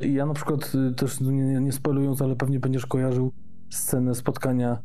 I 0.01 0.13
ja 0.13 0.25
na 0.25 0.33
przykład 0.33 0.71
y, 0.91 0.93
też 0.95 1.21
nie, 1.21 1.31
nie- 1.61 1.71
spoilując, 1.71 2.21
ale 2.21 2.35
pewnie 2.35 2.59
będziesz 2.59 2.85
kojarzył 2.85 3.31
scenę 3.69 4.15
spotkania 4.15 4.77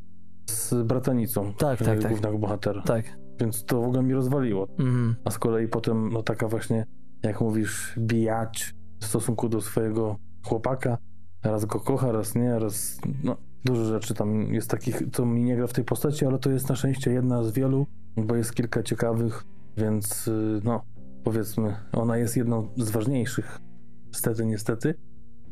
z 0.50 0.86
bratanicą 0.86 1.52
Tak, 1.58 1.82
y, 1.82 1.84
tak, 1.84 1.98
tak. 1.98 2.10
głównego 2.10 2.38
bohatera. 2.38 2.82
Tak. 2.82 3.04
Więc 3.40 3.64
to 3.64 3.80
w 3.80 3.84
ogóle 3.84 4.02
mi 4.02 4.14
rozwaliło. 4.14 4.68
Mhm. 4.78 5.16
A 5.24 5.30
z 5.30 5.38
kolei 5.38 5.68
potem, 5.68 6.08
no 6.12 6.22
taka 6.22 6.48
właśnie, 6.48 6.86
jak 7.22 7.40
mówisz, 7.40 7.94
bijacz 7.98 8.74
w 9.00 9.04
stosunku 9.04 9.48
do 9.48 9.60
swojego 9.60 10.16
chłopaka. 10.46 10.98
Raz 11.42 11.64
go 11.64 11.80
kocha, 11.80 12.12
raz 12.12 12.34
nie, 12.34 12.58
raz... 12.58 13.00
No, 13.24 13.36
dużo 13.64 13.84
rzeczy 13.84 14.14
tam 14.14 14.54
jest 14.54 14.70
takich, 14.70 15.02
co 15.12 15.26
mi 15.26 15.44
nie 15.44 15.56
gra 15.56 15.66
w 15.66 15.72
tej 15.72 15.84
postaci, 15.84 16.26
ale 16.26 16.38
to 16.38 16.50
jest 16.50 16.68
na 16.68 16.76
szczęście 16.76 17.12
jedna 17.12 17.44
z 17.44 17.52
wielu, 17.52 17.86
bo 18.16 18.36
jest 18.36 18.54
kilka 18.54 18.82
ciekawych, 18.82 19.44
więc 19.76 20.28
y, 20.28 20.60
no, 20.64 20.82
powiedzmy, 21.24 21.76
ona 21.92 22.16
jest 22.16 22.36
jedną 22.36 22.68
z 22.76 22.90
ważniejszych. 22.90 23.58
Niestety, 24.06 24.46
niestety. 24.46 24.94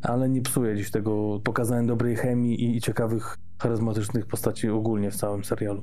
Ale 0.03 0.29
nie 0.29 0.43
psuje 0.43 0.77
dziś 0.77 0.91
tego 0.91 1.41
pokazania 1.45 1.89
dobrej 1.89 2.17
chemii 2.17 2.65
i, 2.65 2.77
i 2.77 2.81
ciekawych, 2.81 3.37
charyzmatycznych 3.63 4.27
postaci 4.27 4.69
ogólnie 4.69 5.11
w 5.11 5.17
całym 5.17 5.45
serialu. 5.45 5.83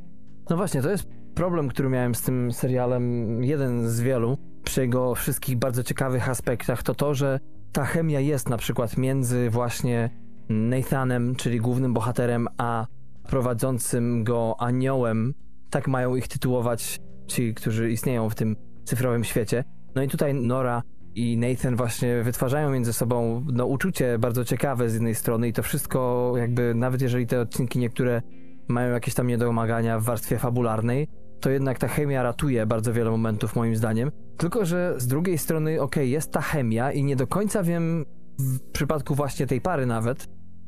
No 0.50 0.58
właśnie, 0.58 0.82
to 0.82 0.90
jest 0.90 1.08
problem, 1.36 1.70
który 1.70 1.90
miałem 1.90 2.16
z 2.16 2.22
tym 2.22 2.52
serialem, 2.52 3.44
jeden 3.44 3.90
z 3.90 4.02
wielu, 4.02 4.38
przy 4.64 4.82
jego 4.82 5.16
wszystkich 5.16 5.58
bardzo 5.58 5.84
ciekawych 5.84 6.30
aspektach, 6.30 6.84
to 6.84 6.96
to, 6.96 7.14
że 7.14 7.40
ta 7.72 7.86
chemia 7.86 8.20
jest 8.20 8.50
na 8.50 8.58
przykład 8.58 8.98
między 8.98 9.50
właśnie 9.50 10.10
Nathanem, 10.50 11.36
czyli 11.36 11.60
głównym 11.60 11.94
bohaterem, 11.94 12.48
a 12.58 12.88
prowadzącym 13.28 14.24
go 14.24 14.56
aniołem, 14.60 15.34
tak 15.70 15.88
mają 15.88 16.16
ich 16.16 16.28
tytułować 16.28 17.00
ci, 17.28 17.54
którzy 17.54 17.92
istnieją 17.92 18.30
w 18.30 18.36
tym 18.36 18.56
cyfrowym 18.86 19.24
świecie. 19.24 19.64
No 19.96 20.04
i 20.04 20.08
tutaj 20.08 20.34
Nora 20.34 20.84
i 21.16 21.38
Nathan 21.38 21.76
właśnie 21.76 22.24
wytwarzają 22.24 22.72
między 22.72 22.94
sobą 22.94 23.46
no, 23.54 23.66
uczucie 23.66 24.20
bardzo 24.20 24.46
ciekawe 24.46 24.90
z 24.90 24.94
jednej 24.94 25.16
strony 25.16 25.48
i 25.48 25.54
to 25.54 25.64
wszystko 25.64 26.34
jakby, 26.38 26.74
nawet 26.76 27.02
jeżeli 27.02 27.28
te 27.28 27.42
odcinki 27.42 27.80
niektóre 27.80 28.22
mają 28.68 28.94
jakieś 28.94 29.14
tam 29.14 29.28
niedomagania 29.28 30.00
w 30.00 30.04
warstwie 30.04 30.38
fabularnej, 30.38 31.08
to 31.40 31.50
jednak 31.50 31.80
ta 31.80 31.88
chemia 31.88 32.24
ratuje 32.24 32.66
bardzo 32.66 32.94
wiele 32.94 33.12
momentów 33.12 33.56
moim 33.56 33.76
zdaniem. 33.76 34.12
Tylko, 34.38 34.66
że 34.66 34.94
z 34.98 35.08
drugiej 35.08 35.38
strony, 35.38 35.82
okej, 35.82 36.12
jest 36.12 36.32
ta 36.32 36.42
chemia 36.42 36.92
i 36.92 37.04
nie 37.04 37.16
do 37.16 37.28
końca 37.28 37.64
wiem 37.64 38.06
w 38.40 38.60
przypadku 38.60 39.16
właśnie 39.16 39.48
tej 39.48 39.62
pary 39.62 39.86
nawet, 39.86 40.28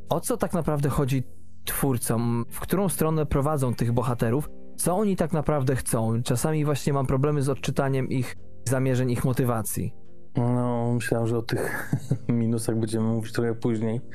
o 0.09 0.19
co 0.19 0.37
tak 0.37 0.53
naprawdę 0.53 0.89
chodzi 0.89 1.23
twórcom, 1.65 2.45
w 2.49 2.59
którą 2.59 2.89
stronę 2.89 3.25
prowadzą 3.25 3.73
tych 3.73 3.91
bohaterów, 3.91 4.49
co 4.77 4.95
oni 4.95 5.15
tak 5.15 5.33
naprawdę 5.33 5.75
chcą. 5.75 6.23
Czasami 6.23 6.65
właśnie 6.65 6.93
mam 6.93 7.05
problemy 7.05 7.41
z 7.41 7.49
odczytaniem 7.49 8.09
ich 8.09 8.35
zamierzeń, 8.65 9.11
ich 9.11 9.25
motywacji. 9.25 9.93
No, 10.37 10.93
myślałem, 10.93 11.27
że 11.27 11.37
o 11.37 11.41
tych 11.41 11.91
minusach 12.27 12.75
będziemy 12.75 13.05
mówić 13.07 13.33
trochę 13.33 13.55
później. 13.55 14.01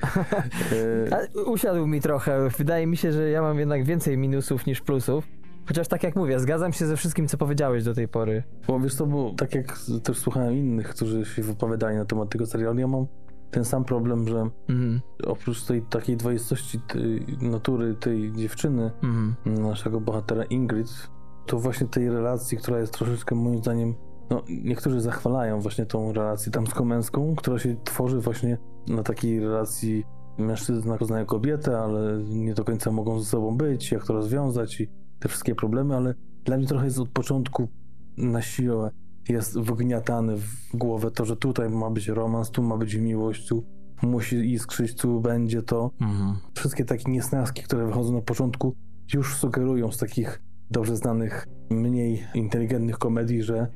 E, 1.13 1.43
usiadł 1.45 1.87
mi 1.87 2.01
trochę. 2.01 2.49
Wydaje 2.59 2.87
mi 2.87 2.97
się, 2.97 3.13
że 3.13 3.31
ja 3.31 3.43
mam 3.43 3.59
jednak 3.59 3.85
więcej 3.85 4.19
minusów 4.19 4.67
niż 4.67 4.81
plusów. 4.81 5.29
Chociaż 5.67 5.89
tak 5.89 6.03
jak 6.03 6.17
mówię, 6.17 6.41
zgadzam 6.41 6.73
się 6.73 6.87
ze 6.87 6.97
wszystkim, 6.97 7.29
co 7.29 7.39
powiedziałeś 7.39 7.85
do 7.85 7.95
tej 7.95 8.09
pory. 8.09 8.43
Bo 8.67 8.81
wiesz 8.81 8.95
co, 8.95 9.07
bo 9.07 9.35
tak 9.37 9.55
jak 9.55 9.79
też 10.03 10.19
słuchałem 10.19 10.55
innych, 10.55 10.89
którzy 10.89 11.25
się 11.25 11.43
wypowiadali 11.43 11.97
na 11.97 12.05
temat 12.05 12.31
tego 12.31 12.47
serialu, 12.47 12.79
ja 12.79 12.87
mam 12.87 13.07
ten 13.51 13.65
sam 13.65 13.85
problem, 13.85 14.29
że 14.29 14.51
Mhm, 14.69 15.01
oprócz 15.27 15.65
tej 15.65 15.83
takiej 15.83 16.17
dwoistości 16.17 16.81
tej 16.81 17.27
natury 17.43 17.95
tej 17.95 18.33
dziewczyny, 18.33 18.91
mhm. 19.03 19.35
naszego 19.63 20.01
bohatera 20.01 20.45
Ingrid, 20.45 21.09
to 21.47 21.59
właśnie 21.59 21.87
tej 21.87 22.11
relacji, 22.11 22.59
która 22.59 22.79
jest 22.79 22.93
troszeczkę 22.93 23.35
moim 23.35 23.59
zdaniem, 23.59 23.95
no 24.31 24.43
niektórzy 24.49 25.01
zachwalają 25.01 25.61
właśnie 25.61 25.87
tą 25.87 26.13
relację 26.13 26.53
damsko-męską, 26.53 27.35
która 27.37 27.59
się 27.59 27.77
tworzy 27.85 28.21
właśnie 28.21 28.59
na 28.89 29.03
takiej 29.03 29.41
relacji 29.41 30.05
mężczyzna 30.39 30.99
poznaje 30.99 31.27
kobietę, 31.27 31.79
ale 31.79 32.19
nie 32.29 32.55
do 32.55 32.65
końca 32.65 32.91
mogą 32.93 33.21
ze 33.21 33.25
sobą 33.25 33.57
być, 33.57 33.93
jak 33.93 34.07
to 34.07 34.13
rozwiązać 34.13 34.81
i 34.81 34.89
te 35.25 35.29
wszystkie 35.29 35.55
problemy, 35.55 35.97
ale 35.97 36.15
dla 36.45 36.57
mnie 36.57 36.67
trochę 36.67 36.85
jest 36.85 36.99
od 36.99 37.09
początku 37.09 37.69
na 38.17 38.43
siłę 38.43 38.91
jest 39.29 39.59
wgniatany 39.61 40.37
w 40.37 40.77
głowę 40.77 41.11
to, 41.11 41.25
że 41.25 41.37
tutaj 41.37 41.71
ma 41.71 41.91
być 41.91 42.09
romans, 42.09 42.51
tu 42.51 42.63
ma 42.63 42.77
być 42.77 42.95
miłość, 42.95 43.49
tu 43.49 43.65
musi 44.03 44.53
iskrzyć, 44.53 44.97
tu 44.97 45.21
będzie 45.21 45.63
to. 45.63 45.91
Mhm. 46.01 46.37
Wszystkie 46.55 46.85
takie 46.85 47.11
niesnaski, 47.11 47.63
które 47.63 47.87
wychodzą 47.87 48.13
na 48.13 48.21
początku, 48.21 48.75
już 49.15 49.37
sugerują 49.37 49.93
z 49.93 49.99
takich 49.99 50.43
dobrze 50.71 50.97
znanych, 50.97 51.47
mniej 51.71 52.25
inteligentnych 52.35 52.99
komedii, 52.99 53.43
że 53.43 53.67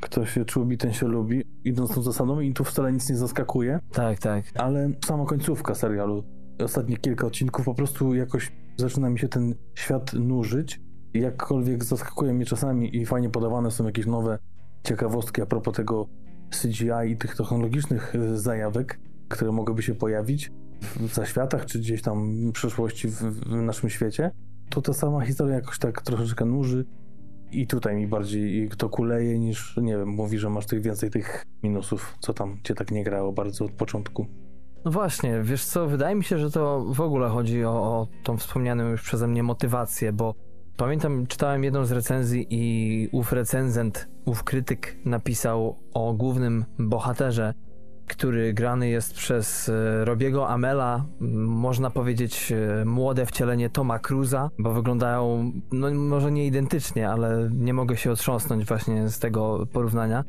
kto 0.00 0.26
się 0.26 0.44
czubi, 0.44 0.78
ten 0.78 0.92
się 0.92 1.08
lubi. 1.08 1.42
Idąc 1.64 1.94
tą 1.94 2.02
zasadą 2.02 2.40
i 2.40 2.52
tu 2.52 2.64
wcale 2.64 2.92
nic 2.92 3.10
nie 3.10 3.16
zaskakuje, 3.16 3.80
Tak, 3.92 4.18
tak. 4.18 4.44
ale 4.54 4.90
sama 5.06 5.24
końcówka 5.24 5.74
serialu, 5.74 6.24
ostatnie 6.64 6.96
kilka 6.96 7.26
odcinków, 7.26 7.64
po 7.64 7.74
prostu 7.74 8.14
jakoś 8.14 8.52
zaczyna 8.76 9.10
mi 9.10 9.18
się 9.18 9.28
ten 9.28 9.54
świat 9.74 10.12
nużyć. 10.12 10.85
Jakkolwiek 11.14 11.84
zaskakuje 11.84 12.34
mnie 12.34 12.46
czasami 12.46 12.96
i 12.96 13.06
fajnie 13.06 13.30
podawane 13.30 13.70
są 13.70 13.84
jakieś 13.84 14.06
nowe 14.06 14.38
ciekawostki 14.82 15.42
a 15.42 15.46
propos 15.46 15.74
tego 15.74 16.06
CGI 16.62 17.10
i 17.10 17.16
tych 17.16 17.36
technologicznych 17.36 18.14
y, 18.14 18.38
zajawek, 18.38 18.98
które 19.28 19.52
mogłyby 19.52 19.82
się 19.82 19.94
pojawić 19.94 20.52
w 20.82 21.14
zaświatach, 21.14 21.66
czy 21.66 21.78
gdzieś 21.78 22.02
tam 22.02 22.48
w 22.48 22.52
przyszłości 22.52 23.08
w, 23.08 23.14
w 23.14 23.62
naszym 23.62 23.90
świecie, 23.90 24.30
to 24.70 24.82
ta 24.82 24.92
sama 24.92 25.20
historia 25.20 25.54
jakoś 25.54 25.78
tak 25.78 26.02
troszeczkę 26.02 26.44
nuży 26.44 26.84
i 27.52 27.66
tutaj 27.66 27.96
mi 27.96 28.06
bardziej 28.06 28.70
to 28.78 28.88
kuleje 28.88 29.38
niż, 29.38 29.76
nie 29.76 29.96
wiem, 29.96 30.08
mówi, 30.08 30.38
że 30.38 30.50
masz 30.50 30.66
tych 30.66 30.82
więcej 30.82 31.10
tych 31.10 31.44
minusów, 31.62 32.16
co 32.20 32.34
tam 32.34 32.58
cię 32.62 32.74
tak 32.74 32.90
nie 32.90 33.04
grało 33.04 33.32
bardzo 33.32 33.64
od 33.64 33.72
początku. 33.72 34.26
No 34.84 34.90
właśnie, 34.90 35.42
wiesz 35.42 35.64
co, 35.64 35.86
wydaje 35.86 36.16
mi 36.16 36.24
się, 36.24 36.38
że 36.38 36.50
to 36.50 36.84
w 36.88 37.00
ogóle 37.00 37.28
chodzi 37.28 37.64
o, 37.64 37.70
o 37.70 38.08
tą 38.22 38.36
wspomnianą 38.36 38.88
już 38.88 39.02
przeze 39.02 39.28
mnie 39.28 39.42
motywację, 39.42 40.12
bo 40.12 40.34
pamiętam, 40.76 41.26
czytałem 41.26 41.64
jedną 41.64 41.84
z 41.84 41.92
recenzji 41.92 42.46
i 42.50 43.08
ów 43.12 43.32
recenzent, 43.32 44.08
ów 44.24 44.44
krytyk 44.44 44.96
napisał 45.04 45.76
o 45.94 46.14
głównym 46.14 46.64
bohaterze, 46.78 47.54
który 48.06 48.54
grany 48.54 48.88
jest 48.88 49.14
przez 49.14 49.68
e, 49.68 50.04
Robiego 50.04 50.48
Amela, 50.48 51.04
można 51.48 51.90
powiedzieć 51.90 52.52
e, 52.52 52.84
młode 52.84 53.26
wcielenie 53.26 53.70
Toma 53.70 53.98
Cruza, 53.98 54.50
bo 54.58 54.72
wyglądają, 54.72 55.52
no 55.72 55.94
może 55.94 56.32
nie 56.32 56.46
identycznie, 56.46 57.10
ale 57.10 57.50
nie 57.52 57.74
mogę 57.74 57.96
się 57.96 58.10
otrząsnąć 58.10 58.64
właśnie 58.64 59.08
z 59.08 59.18
tego 59.18 59.66
porównania. 59.72 60.24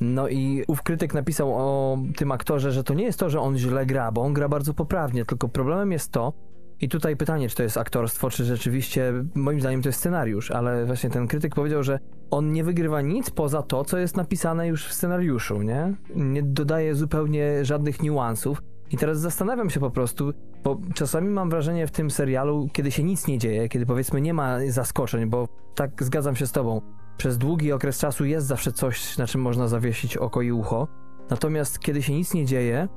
No 0.00 0.28
i 0.28 0.64
ów 0.68 0.82
krytyk 0.82 1.14
napisał 1.14 1.54
o 1.54 1.98
tym 2.16 2.32
aktorze, 2.32 2.72
że 2.72 2.84
to 2.84 2.94
nie 2.94 3.04
jest 3.04 3.18
to, 3.18 3.30
że 3.30 3.40
on 3.40 3.58
źle 3.58 3.86
gra, 3.86 4.12
bo 4.12 4.22
on 4.22 4.32
gra 4.32 4.48
bardzo 4.48 4.74
poprawnie, 4.74 5.24
tylko 5.24 5.48
problemem 5.48 5.92
jest 5.92 6.12
to, 6.12 6.32
i 6.80 6.88
tutaj 6.88 7.16
pytanie, 7.16 7.48
czy 7.48 7.56
to 7.56 7.62
jest 7.62 7.76
aktorstwo, 7.76 8.30
czy 8.30 8.44
rzeczywiście, 8.44 9.12
moim 9.34 9.60
zdaniem 9.60 9.82
to 9.82 9.88
jest 9.88 9.98
scenariusz, 9.98 10.50
ale 10.50 10.86
właśnie 10.86 11.10
ten 11.10 11.28
krytyk 11.28 11.54
powiedział, 11.54 11.82
że 11.82 11.98
on 12.30 12.52
nie 12.52 12.64
wygrywa 12.64 13.00
nic 13.00 13.30
poza 13.30 13.62
to, 13.62 13.84
co 13.84 13.98
jest 13.98 14.16
napisane 14.16 14.68
już 14.68 14.86
w 14.86 14.92
scenariuszu, 14.92 15.62
nie? 15.62 15.94
Nie 16.14 16.42
dodaje 16.42 16.94
zupełnie 16.94 17.64
żadnych 17.64 18.02
niuansów. 18.02 18.62
I 18.90 18.96
teraz 18.96 19.20
zastanawiam 19.20 19.70
się 19.70 19.80
po 19.80 19.90
prostu, 19.90 20.32
bo 20.64 20.80
czasami 20.94 21.28
mam 21.28 21.50
wrażenie 21.50 21.86
w 21.86 21.90
tym 21.90 22.10
serialu, 22.10 22.68
kiedy 22.72 22.90
się 22.90 23.02
nic 23.02 23.26
nie 23.26 23.38
dzieje, 23.38 23.68
kiedy 23.68 23.86
powiedzmy 23.86 24.20
nie 24.20 24.34
ma 24.34 24.58
zaskoczeń, 24.68 25.26
bo 25.26 25.48
tak 25.74 26.04
zgadzam 26.04 26.36
się 26.36 26.46
z 26.46 26.52
tobą, 26.52 26.80
przez 27.16 27.38
długi 27.38 27.72
okres 27.72 27.98
czasu 27.98 28.24
jest 28.24 28.46
zawsze 28.46 28.72
coś, 28.72 29.18
na 29.18 29.26
czym 29.26 29.40
można 29.40 29.68
zawiesić 29.68 30.16
oko 30.16 30.42
i 30.42 30.52
ucho. 30.52 30.88
Natomiast 31.30 31.78
kiedy 31.78 32.02
się 32.02 32.12
nic 32.12 32.34
nie 32.34 32.44
dzieje, 32.44 32.88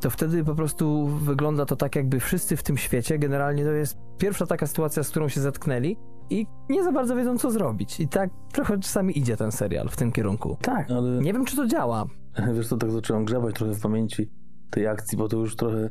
to 0.00 0.10
wtedy 0.10 0.44
po 0.44 0.54
prostu 0.54 1.06
wygląda 1.06 1.66
to 1.66 1.76
tak, 1.76 1.96
jakby 1.96 2.20
wszyscy 2.20 2.56
w 2.56 2.62
tym 2.62 2.76
świecie, 2.76 3.18
generalnie 3.18 3.64
to 3.64 3.70
jest 3.70 3.98
pierwsza 4.18 4.46
taka 4.46 4.66
sytuacja, 4.66 5.02
z 5.02 5.10
którą 5.10 5.28
się 5.28 5.40
zetknęli 5.40 5.96
i 6.30 6.46
nie 6.68 6.84
za 6.84 6.92
bardzo 6.92 7.16
wiedzą, 7.16 7.38
co 7.38 7.50
zrobić. 7.50 8.00
I 8.00 8.08
tak 8.08 8.30
trochę 8.52 8.78
czasami 8.78 9.18
idzie 9.18 9.36
ten 9.36 9.52
serial 9.52 9.88
w 9.88 9.96
tym 9.96 10.12
kierunku. 10.12 10.56
Tak, 10.62 10.90
ale 10.90 11.20
Nie 11.20 11.32
wiem, 11.32 11.44
czy 11.44 11.56
to 11.56 11.66
działa. 11.66 12.06
wiesz 12.54 12.68
co, 12.68 12.76
tak 12.76 12.90
zacząłem 12.90 13.24
grzebać 13.24 13.54
trochę 13.54 13.74
w 13.74 13.80
pamięci 13.80 14.30
tej 14.70 14.86
akcji, 14.86 15.18
bo 15.18 15.28
to 15.28 15.36
już 15.36 15.56
trochę 15.56 15.90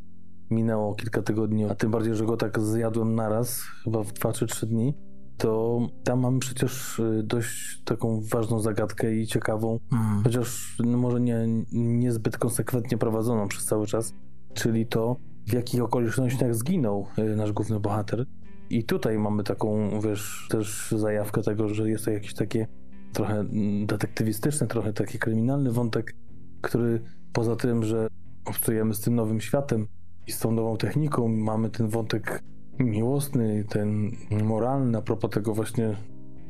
minęło 0.50 0.94
kilka 0.94 1.22
tygodni, 1.22 1.64
a 1.64 1.74
tym 1.74 1.90
bardziej, 1.90 2.14
że 2.14 2.24
go 2.24 2.36
tak 2.36 2.60
zjadłem 2.60 3.14
naraz, 3.14 3.62
chyba 3.84 4.02
w 4.02 4.12
2 4.12 4.32
czy 4.32 4.46
3 4.46 4.66
dni, 4.66 4.94
to 5.40 5.80
tam 6.04 6.20
mamy 6.20 6.38
przecież 6.38 6.98
y, 6.98 7.22
dość 7.24 7.82
taką 7.84 8.20
ważną 8.32 8.60
zagadkę 8.60 9.14
i 9.14 9.26
ciekawą, 9.26 9.78
Mm. 9.92 10.22
chociaż 10.24 10.76
no 10.84 10.98
może 10.98 11.20
nie, 11.20 11.46
niezbyt 11.72 12.38
konsekwentnie 12.38 12.98
prowadzoną 12.98 13.48
przez 13.48 13.64
cały 13.64 13.86
czas, 13.86 14.14
czyli 14.54 14.86
to, 14.86 15.16
w 15.46 15.52
jakich 15.52 15.82
okolicznościach 15.82 16.54
zginął 16.54 17.06
y, 17.18 17.36
nasz 17.36 17.52
główny 17.52 17.80
bohater. 17.80 18.26
I 18.70 18.84
tutaj 18.84 19.18
mamy 19.18 19.44
taką, 19.44 20.00
wiesz, 20.00 20.46
też 20.50 20.94
zajawkę 20.96 21.42
tego, 21.42 21.68
że 21.68 21.90
jest 21.90 22.04
to 22.04 22.10
jakieś 22.10 22.34
takie 22.34 22.66
trochę 23.12 23.34
mm, 23.40 23.86
detektywistyczny, 23.86 24.66
trochę 24.66 24.92
taki 24.92 25.18
kryminalny 25.18 25.72
wątek, 25.72 26.14
który 26.60 27.02
poza 27.32 27.56
tym, 27.56 27.84
że 27.84 28.08
obcujemy 28.44 28.94
z 28.94 29.00
tym 29.00 29.14
nowym 29.14 29.40
światem 29.40 29.86
i 30.26 30.32
z 30.32 30.38
tą 30.38 30.52
nową 30.52 30.76
techniką, 30.76 31.28
mamy 31.28 31.70
ten 31.70 31.88
wątek 31.88 32.42
miłosny, 32.80 33.64
ten 33.68 34.10
moralny, 34.44 34.98
a 34.98 35.02
propos 35.02 35.30
tego 35.30 35.54
właśnie 35.54 35.96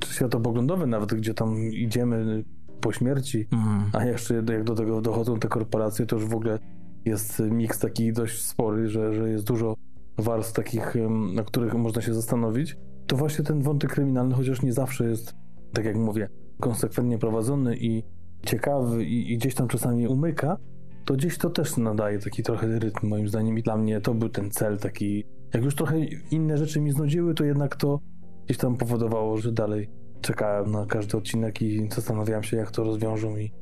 światopoglądowy 0.06 0.87
nawet, 0.87 1.14
gdzie 1.14 1.34
tam 1.34 1.58
idziemy 1.72 2.44
po 2.80 2.92
śmierci, 2.92 3.46
Mm. 3.52 3.90
a 3.92 4.04
jeszcze 4.04 4.34
jak 4.34 4.64
do 4.64 4.75
tego 4.75 5.00
dochodzą 5.00 5.38
te 5.38 5.49
korporacje, 5.49 6.06
to 6.06 6.16
już 6.16 6.26
w 6.26 6.34
ogóle 6.34 6.58
jest 7.04 7.42
miks 7.50 7.78
taki 7.78 8.12
dość 8.12 8.42
spory, 8.42 8.88
że, 8.88 9.14
że 9.14 9.30
jest 9.30 9.46
dużo 9.46 9.75
warstw 10.18 10.52
takich, 10.52 10.94
na 11.34 11.42
których 11.42 11.75
można 11.75 12.02
się 12.02 12.14
zastanowić. 12.14 12.76
To 13.06 13.16
właśnie 13.16 13.44
ten 13.44 13.62
wątek 13.62 13.92
kryminalny, 13.92 14.34
chociaż 14.34 14.62
nie 14.62 14.72
zawsze 14.72 15.08
jest, 15.08 15.34
tak 15.72 15.84
jak 15.84 15.96
mówię, 15.96 16.28
konsekwentnie 16.60 17.18
prowadzony 17.18 17.76
i 17.76 18.02
ciekawy 18.46 19.04
i, 19.04 19.32
i 19.32 19.38
gdzieś 19.38 19.54
tam 19.54 19.68
czasami 19.68 20.08
umyka, 20.08 20.56
to 21.04 21.14
gdzieś 21.14 21.38
to 21.38 21.50
też 21.50 21.76
nadaje 21.76 22.18
taki 22.18 22.42
trochę 22.42 22.78
rytm 22.78 23.08
moim 23.08 23.28
zdaniem 23.28 23.58
i 23.58 23.62
dla 23.62 23.76
mnie 23.76 24.00
to 24.00 24.14
był 24.14 24.28
ten 24.28 24.50
cel 24.50 24.78
taki, 24.78 25.25
jak 25.54 25.64
już 25.64 25.75
trochę 25.75 25.99
inne 26.30 26.59
rzeczy 26.59 26.80
mi 26.80 26.92
znudziły, 26.92 27.35
to 27.35 27.45
jednak 27.45 27.76
to 27.76 28.00
gdzieś 28.45 28.59
tam 28.59 28.76
powodowało, 28.76 29.37
że 29.37 29.52
dalej 29.52 29.88
czekałem 30.21 30.71
na 30.71 30.87
każdy 30.87 31.16
odcinek 31.16 31.62
i 31.62 31.88
zastanawiałem 31.90 32.42
się, 32.42 32.57
jak 32.57 32.71
to 32.71 32.85
rozwiążą 32.85 33.37
i 33.37 33.52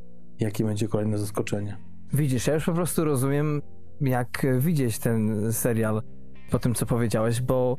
jakie 0.41 0.65
będzie 0.65 0.89
kolejne 0.89 1.19
zaskoczenie. 1.19 1.77
Widzisz, 2.13 2.47
ja 2.47 2.55
już 2.55 2.65
po 2.65 2.73
prostu 2.73 3.05
rozumiem, 3.05 3.63
jak 4.01 4.47
widzieć 4.59 4.99
ten 4.99 5.53
serial 5.53 6.03
po 6.51 6.59
tym, 6.59 6.75
co 6.75 6.87
powiedziałeś, 6.87 7.41
bo 7.41 7.77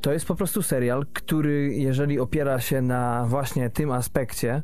to 0.00 0.12
jest 0.12 0.26
po 0.26 0.34
prostu 0.34 0.62
serial, 0.62 1.06
który, 1.12 1.74
jeżeli 1.74 2.20
opiera 2.20 2.60
się 2.60 2.82
na 2.82 3.26
właśnie 3.28 3.70
tym 3.70 3.90
aspekcie 3.90 4.62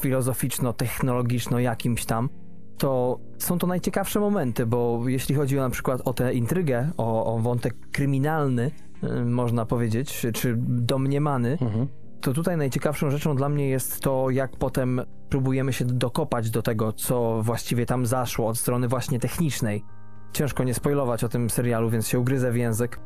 filozoficzno-technologiczno 0.00 1.58
jakimś 1.58 2.04
tam, 2.04 2.28
to 2.80 3.18
są 3.38 3.58
to 3.58 3.66
najciekawsze 3.66 4.20
momenty, 4.20 4.66
bo 4.66 5.02
jeśli 5.06 5.34
chodzi 5.34 5.58
o 5.58 5.62
na 5.62 5.70
przykład 5.70 6.00
o 6.04 6.12
tę 6.12 6.34
intrygę, 6.34 6.90
o, 6.96 7.34
o 7.34 7.38
wątek 7.38 7.74
kryminalny, 7.92 8.70
y, 9.04 9.24
można 9.24 9.66
powiedzieć, 9.66 10.26
czy, 10.34 10.54
domniemany, 10.58 11.58
Mhm. 11.60 11.88
to 12.20 12.32
tutaj 12.32 12.56
najciekawszą 12.56 13.10
rzeczą 13.10 13.36
dla 13.36 13.48
mnie 13.48 13.68
jest 13.68 14.00
to, 14.00 14.30
jak 14.30 14.56
potem 14.56 15.00
próbujemy 15.28 15.72
się 15.72 15.84
dokopać 15.84 16.50
do 16.50 16.62
tego, 16.62 16.92
co 16.92 17.42
właściwie 17.42 17.86
tam 17.86 18.06
zaszło 18.06 18.48
od 18.48 18.58
strony 18.58 18.88
właśnie 18.88 19.18
technicznej. 19.18 19.84
Ciężko 20.32 20.64
nie 20.64 20.74
spoilować 20.74 21.24
o 21.24 21.28
tym 21.28 21.50
serialu, 21.50 21.90
więc 21.90 22.08
się 22.08 22.18
ugryzę 22.18 22.52
w 22.52 22.56
język. 22.56 23.00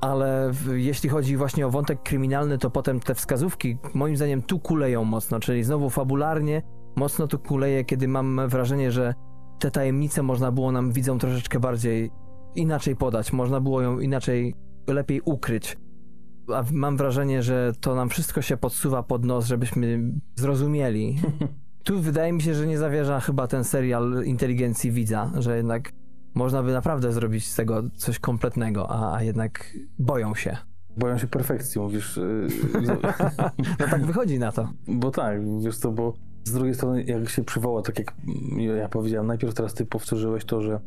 Ale 0.00 0.52
jeśli 0.74 1.08
chodzi 1.08 1.36
właśnie 1.36 1.66
o 1.66 1.70
wątek 1.70 2.02
kryminalny, 2.02 2.58
to 2.58 2.70
potem 2.70 3.00
te 3.00 3.14
wskazówki 3.14 3.78
moim 3.94 4.16
zdaniem 4.16 4.42
tu 4.42 4.58
kuleją 4.58 5.04
mocno, 5.04 5.40
czyli 5.40 5.64
znowu 5.64 5.90
fabularnie 5.90 6.62
mocno 6.96 7.26
tu 7.26 7.38
kuleje, 7.38 7.84
kiedy 7.84 8.08
mam 8.08 8.48
wrażenie, 8.48 8.92
że 8.92 9.14
te 9.58 9.70
tajemnice 9.70 10.22
można 10.22 10.52
było 10.52 10.72
nam 10.72 10.92
widzą 10.92 11.18
troszeczkę 11.18 11.60
bardziej 11.60 12.10
inaczej 12.54 12.96
podać, 12.96 13.32
można 13.32 13.60
było 13.60 13.82
ją 13.82 14.00
inaczej, 14.00 14.54
lepiej 14.88 15.20
ukryć 15.24 15.76
a 16.54 16.64
mam 16.72 16.96
wrażenie, 16.96 17.42
że 17.42 17.72
to 17.80 17.94
nam 17.94 18.08
wszystko 18.08 18.42
się 18.42 18.56
podsuwa 18.56 19.02
pod 19.02 19.24
nos, 19.24 19.46
żebyśmy 19.46 20.12
zrozumieli. 20.36 21.16
Tu 21.84 22.00
wydaje 22.00 22.32
mi 22.32 22.42
się, 22.42 22.54
że 22.54 22.66
nie 22.66 22.78
zawierza 22.78 23.20
chyba 23.20 23.46
ten 23.46 23.64
serial 23.64 24.22
inteligencji 24.24 24.90
widza, 24.90 25.30
że 25.38 25.56
jednak 25.56 25.92
można 26.34 26.62
by 26.62 26.72
naprawdę 26.72 27.12
zrobić 27.12 27.46
z 27.46 27.56
tego 27.56 27.82
coś 27.96 28.18
kompletnego, 28.18 28.90
a, 28.90 29.16
a 29.16 29.22
jednak 29.22 29.72
boją 29.98 30.34
się. 30.34 30.56
Boją 30.96 31.18
się 31.18 31.26
perfekcji, 31.26 31.80
mówisz. 31.80 32.16
y, 32.16 32.48
No 33.80 33.86
tak 33.90 34.06
wychodzi 34.06 34.38
na 34.38 34.52
to. 34.52 34.68
Bo 34.88 35.10
tak, 35.10 35.60
wiesz 35.60 35.76
co, 35.76 35.92
bo 35.92 36.14
z 36.46 36.52
drugiej 36.52 36.74
strony, 36.74 37.04
jak 37.04 37.28
się 37.28 37.44
przywoła, 37.44 37.82
tak 37.82 37.98
jak 37.98 38.14
ja 38.76 38.88
powiedziałem, 38.88 39.26
najpierw 39.26 39.54
teraz 39.54 39.74
ty 39.74 39.86
powtórzyłeś 39.86 40.44
to, 40.44 40.62
że 40.62 40.80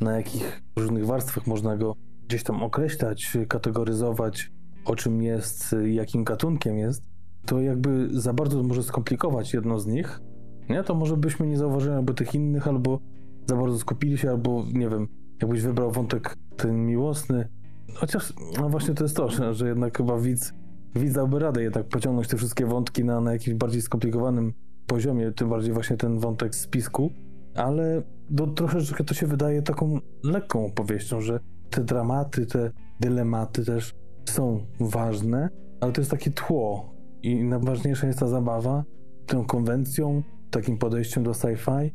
na 0.00 0.16
jakich 0.16 0.62
różnych 0.76 1.06
warstwach 1.06 1.46
można 1.46 1.76
go 1.76 1.96
gdzieś 2.28 2.42
tam 2.42 2.62
określać, 2.62 3.36
kategoryzować, 3.48 4.52
o 4.84 4.96
czym 4.96 5.22
jest, 5.22 5.76
jakim 5.86 6.24
gatunkiem 6.24 6.78
jest, 6.78 7.02
to 7.46 7.60
jakby 7.60 8.08
za 8.20 8.32
bardzo 8.32 8.62
może 8.62 8.82
skomplikować 8.82 9.54
jedno 9.54 9.78
z 9.78 9.86
nich, 9.86 10.20
nie? 10.68 10.82
To 10.82 10.94
może 10.94 11.16
byśmy 11.16 11.46
nie 11.46 11.56
zauważyli 11.56 11.94
albo 11.94 12.14
tych 12.14 12.34
innych, 12.34 12.68
albo 12.68 13.00
za 13.46 13.56
bardzo 13.56 13.78
skupili 13.78 14.18
się, 14.18 14.30
albo 14.30 14.64
nie 14.72 14.88
wiem, 14.88 15.08
jakbyś 15.40 15.62
wybrał 15.62 15.92
wątek 15.92 16.36
ten 16.56 16.86
miłosny. 16.86 17.48
Chociaż, 17.94 18.32
no 18.60 18.68
właśnie 18.68 18.94
to 18.94 19.04
jest 19.04 19.16
to, 19.16 19.28
że, 19.28 19.54
że 19.54 19.68
jednak 19.68 19.96
chyba 19.96 20.18
widz, 20.18 20.54
widz 20.94 21.14
dałby 21.14 21.38
radę 21.38 21.62
jednak 21.62 21.88
pociągnąć 21.88 22.28
te 22.28 22.36
wszystkie 22.36 22.66
wątki 22.66 23.04
na, 23.04 23.20
na 23.20 23.32
jakimś 23.32 23.56
bardziej 23.56 23.82
skomplikowanym 23.82 24.52
poziomie, 24.86 25.32
tym 25.32 25.48
bardziej 25.48 25.72
właśnie 25.72 25.96
ten 25.96 26.18
wątek 26.18 26.54
spisku, 26.54 27.10
ale 27.54 28.02
do, 28.30 28.46
troszeczkę 28.46 29.04
to 29.04 29.14
się 29.14 29.26
wydaje 29.26 29.62
taką 29.62 30.00
lekką 30.22 30.66
opowieścią, 30.66 31.20
że 31.20 31.40
te 31.70 31.84
dramaty, 31.84 32.46
te 32.46 32.70
dylematy 33.00 33.64
też 33.64 33.94
są 34.24 34.66
ważne, 34.80 35.48
ale 35.80 35.92
to 35.92 36.00
jest 36.00 36.10
takie 36.10 36.30
tło 36.30 36.94
i 37.22 37.44
najważniejsza 37.44 38.06
jest 38.06 38.18
ta 38.18 38.28
zabawa 38.28 38.84
tą 39.26 39.44
konwencją, 39.44 40.22
takim 40.50 40.78
podejściem 40.78 41.24
do 41.24 41.30
sci-fi. 41.30 41.90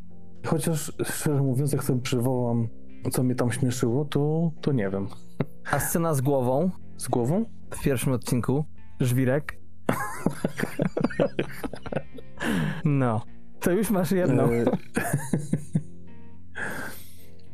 Chociaż 0.45 0.93
szczerze 1.03 1.43
mówiąc, 1.43 1.71
jak 1.71 1.83
sobie 1.83 2.01
przywołam, 2.01 2.67
co 3.11 3.23
mnie 3.23 3.35
tam 3.35 3.51
śmieszyło, 3.51 4.05
to, 4.05 4.51
to 4.61 4.71
nie 4.71 4.89
wiem. 4.89 5.07
A 5.71 5.79
scena 5.79 6.13
z 6.13 6.21
głową 6.21 6.69
Z 6.97 7.07
głową? 7.07 7.45
w 7.69 7.83
pierwszym 7.83 8.13
odcinku, 8.13 8.65
żwirek. 8.99 9.57
No, 12.85 13.21
to 13.59 13.71
już 13.71 13.91
masz 13.91 14.11
jedną. 14.11 14.43
E, 14.43 14.65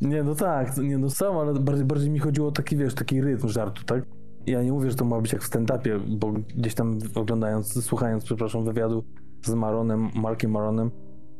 nie, 0.01 0.23
no 0.23 0.35
tak, 0.35 0.77
nie, 0.77 0.97
no 0.97 1.09
sam, 1.09 1.37
ale 1.37 1.53
bardziej, 1.53 1.85
bardziej 1.85 2.09
mi 2.09 2.19
chodziło 2.19 2.47
o 2.47 2.51
taki, 2.51 2.77
wiesz, 2.77 2.93
taki 2.93 3.21
rytm 3.21 3.47
żartu, 3.47 3.83
tak? 3.83 4.03
Ja 4.45 4.63
nie 4.63 4.71
mówię, 4.71 4.89
że 4.89 4.95
to 4.95 5.05
ma 5.05 5.21
być 5.21 5.33
jak 5.33 5.43
w 5.43 5.49
stand-upie, 5.49 5.99
bo 6.17 6.31
gdzieś 6.31 6.73
tam 6.73 6.99
oglądając, 7.15 7.85
słuchając, 7.85 8.23
przepraszam, 8.23 8.65
wywiadu 8.65 9.03
z 9.45 9.53
Maronem, 9.53 10.09
Markiem 10.15 10.51
Maronem, 10.51 10.91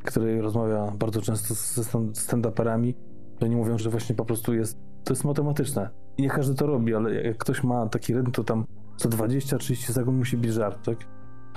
który 0.04 0.42
rozmawia 0.42 0.92
bardzo 1.00 1.22
często 1.22 1.54
ze 1.54 1.82
stand- 1.82 2.12
stand-uperami, 2.12 2.94
to 3.40 3.46
oni 3.46 3.56
mówią, 3.56 3.78
że 3.78 3.90
właśnie 3.90 4.16
po 4.16 4.26
prostu 4.26 4.54
jest, 4.54 4.78
to 5.04 5.14
jest 5.14 5.26
matematyczne. 5.26 5.90
I 6.18 6.22
nie 6.22 6.30
każdy 6.30 6.56
to 6.56 6.68
robi, 6.68 6.96
ale 6.96 7.24
jak 7.24 7.38
ktoś 7.38 7.64
ma 7.64 7.88
taki 7.88 8.14
rytm, 8.14 8.32
to 8.32 8.44
tam 8.44 8.66
co 8.98 9.10
20-30 9.10 9.92
sekund 9.92 10.18
musi 10.18 10.38
być 10.38 10.54
żart, 10.54 10.86
tak? 10.86 10.98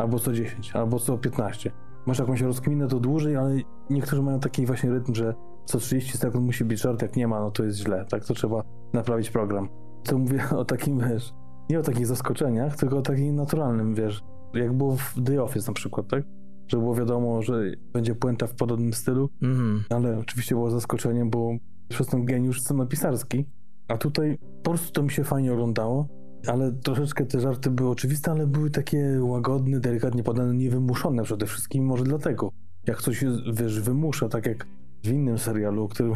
Albo 0.00 0.18
co 0.18 0.32
10, 0.32 0.72
albo 0.76 0.98
co 0.98 1.18
15. 1.18 1.70
Masz 2.06 2.18
jakąś 2.18 2.40
rozkminę, 2.40 2.88
to 2.88 3.00
dłużej, 3.00 3.36
ale 3.36 3.56
niektórzy 3.90 4.22
mają 4.22 4.40
taki 4.40 4.66
właśnie 4.66 4.90
rytm, 4.90 5.14
że 5.14 5.34
co 5.64 5.78
30 5.78 6.18
sekund 6.18 6.46
musi 6.46 6.64
być 6.64 6.80
żart, 6.80 7.02
jak 7.02 7.16
nie 7.16 7.28
ma, 7.28 7.40
no 7.40 7.50
to 7.50 7.64
jest 7.64 7.78
źle, 7.78 8.04
tak? 8.10 8.24
To 8.24 8.34
trzeba 8.34 8.62
naprawić 8.92 9.30
program. 9.30 9.68
To 10.04 10.18
mówię 10.18 10.42
o 10.56 10.64
takim, 10.64 10.98
wiesz, 10.98 11.32
nie 11.70 11.78
o 11.80 11.82
takich 11.82 12.06
zaskoczeniach, 12.06 12.76
tylko 12.76 12.98
o 12.98 13.02
takim 13.02 13.34
naturalnym, 13.36 13.94
wiesz, 13.94 14.22
jak 14.54 14.72
było 14.72 14.96
w 14.96 15.14
The 15.24 15.42
Office 15.42 15.70
na 15.70 15.74
przykład, 15.74 16.08
tak? 16.08 16.24
Że 16.68 16.76
było 16.76 16.94
wiadomo, 16.94 17.42
że 17.42 17.62
będzie 17.92 18.14
puenta 18.14 18.46
w 18.46 18.54
podobnym 18.54 18.92
stylu, 18.92 19.28
Mhm. 19.42 19.84
ale 19.90 20.18
oczywiście 20.18 20.54
było 20.54 20.70
zaskoczeniem, 20.70 21.30
bo 21.30 21.50
przez 21.88 22.06
ten 22.06 22.24
geniusz 22.24 22.60
scenopisarski. 22.62 23.44
A 23.88 23.96
tutaj 23.96 24.38
po 24.62 24.70
prostu 24.70 24.92
to 24.92 25.02
mi 25.02 25.10
się 25.10 25.24
fajnie 25.24 25.52
oglądało, 25.52 26.06
ale 26.46 26.72
troszeczkę 26.72 27.26
te 27.26 27.40
żarty 27.40 27.70
były 27.70 27.90
oczywiste, 27.90 28.30
ale 28.30 28.46
były 28.46 28.70
takie 28.70 29.18
łagodne, 29.22 29.80
delikatnie 29.80 30.22
podane, 30.22 30.54
niewymuszone 30.54 31.22
przede 31.22 31.46
wszystkim. 31.46 31.84
Może 31.84 32.04
dlatego, 32.04 32.52
jak 32.86 33.02
coś 33.02 33.18
się, 33.18 33.32
wiesz, 33.52 33.80
wymusza, 33.80 34.28
tak 34.28 34.46
jak 34.46 34.66
w 35.04 35.08
innym 35.08 35.38
serialu, 35.38 35.84
o 35.84 35.88
którym 35.88 36.14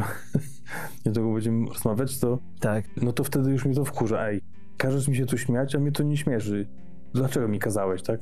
niedługo 1.05 1.33
będziemy 1.33 1.67
rozmawiać, 1.67 2.19
to 2.19 2.39
Tak. 2.59 2.85
no 3.01 3.13
to 3.13 3.23
wtedy 3.23 3.51
już 3.51 3.65
mnie 3.65 3.75
to 3.75 3.85
wkurza. 3.85 4.27
Ej, 4.27 4.41
każesz 4.77 5.07
mi 5.07 5.15
się 5.15 5.25
tu 5.25 5.37
śmiać, 5.37 5.75
a 5.75 5.79
mnie 5.79 5.91
to 5.91 6.03
nie 6.03 6.17
śmieszy. 6.17 6.67
Dlaczego 7.13 7.47
mi 7.47 7.59
kazałeś, 7.59 8.01
tak? 8.01 8.19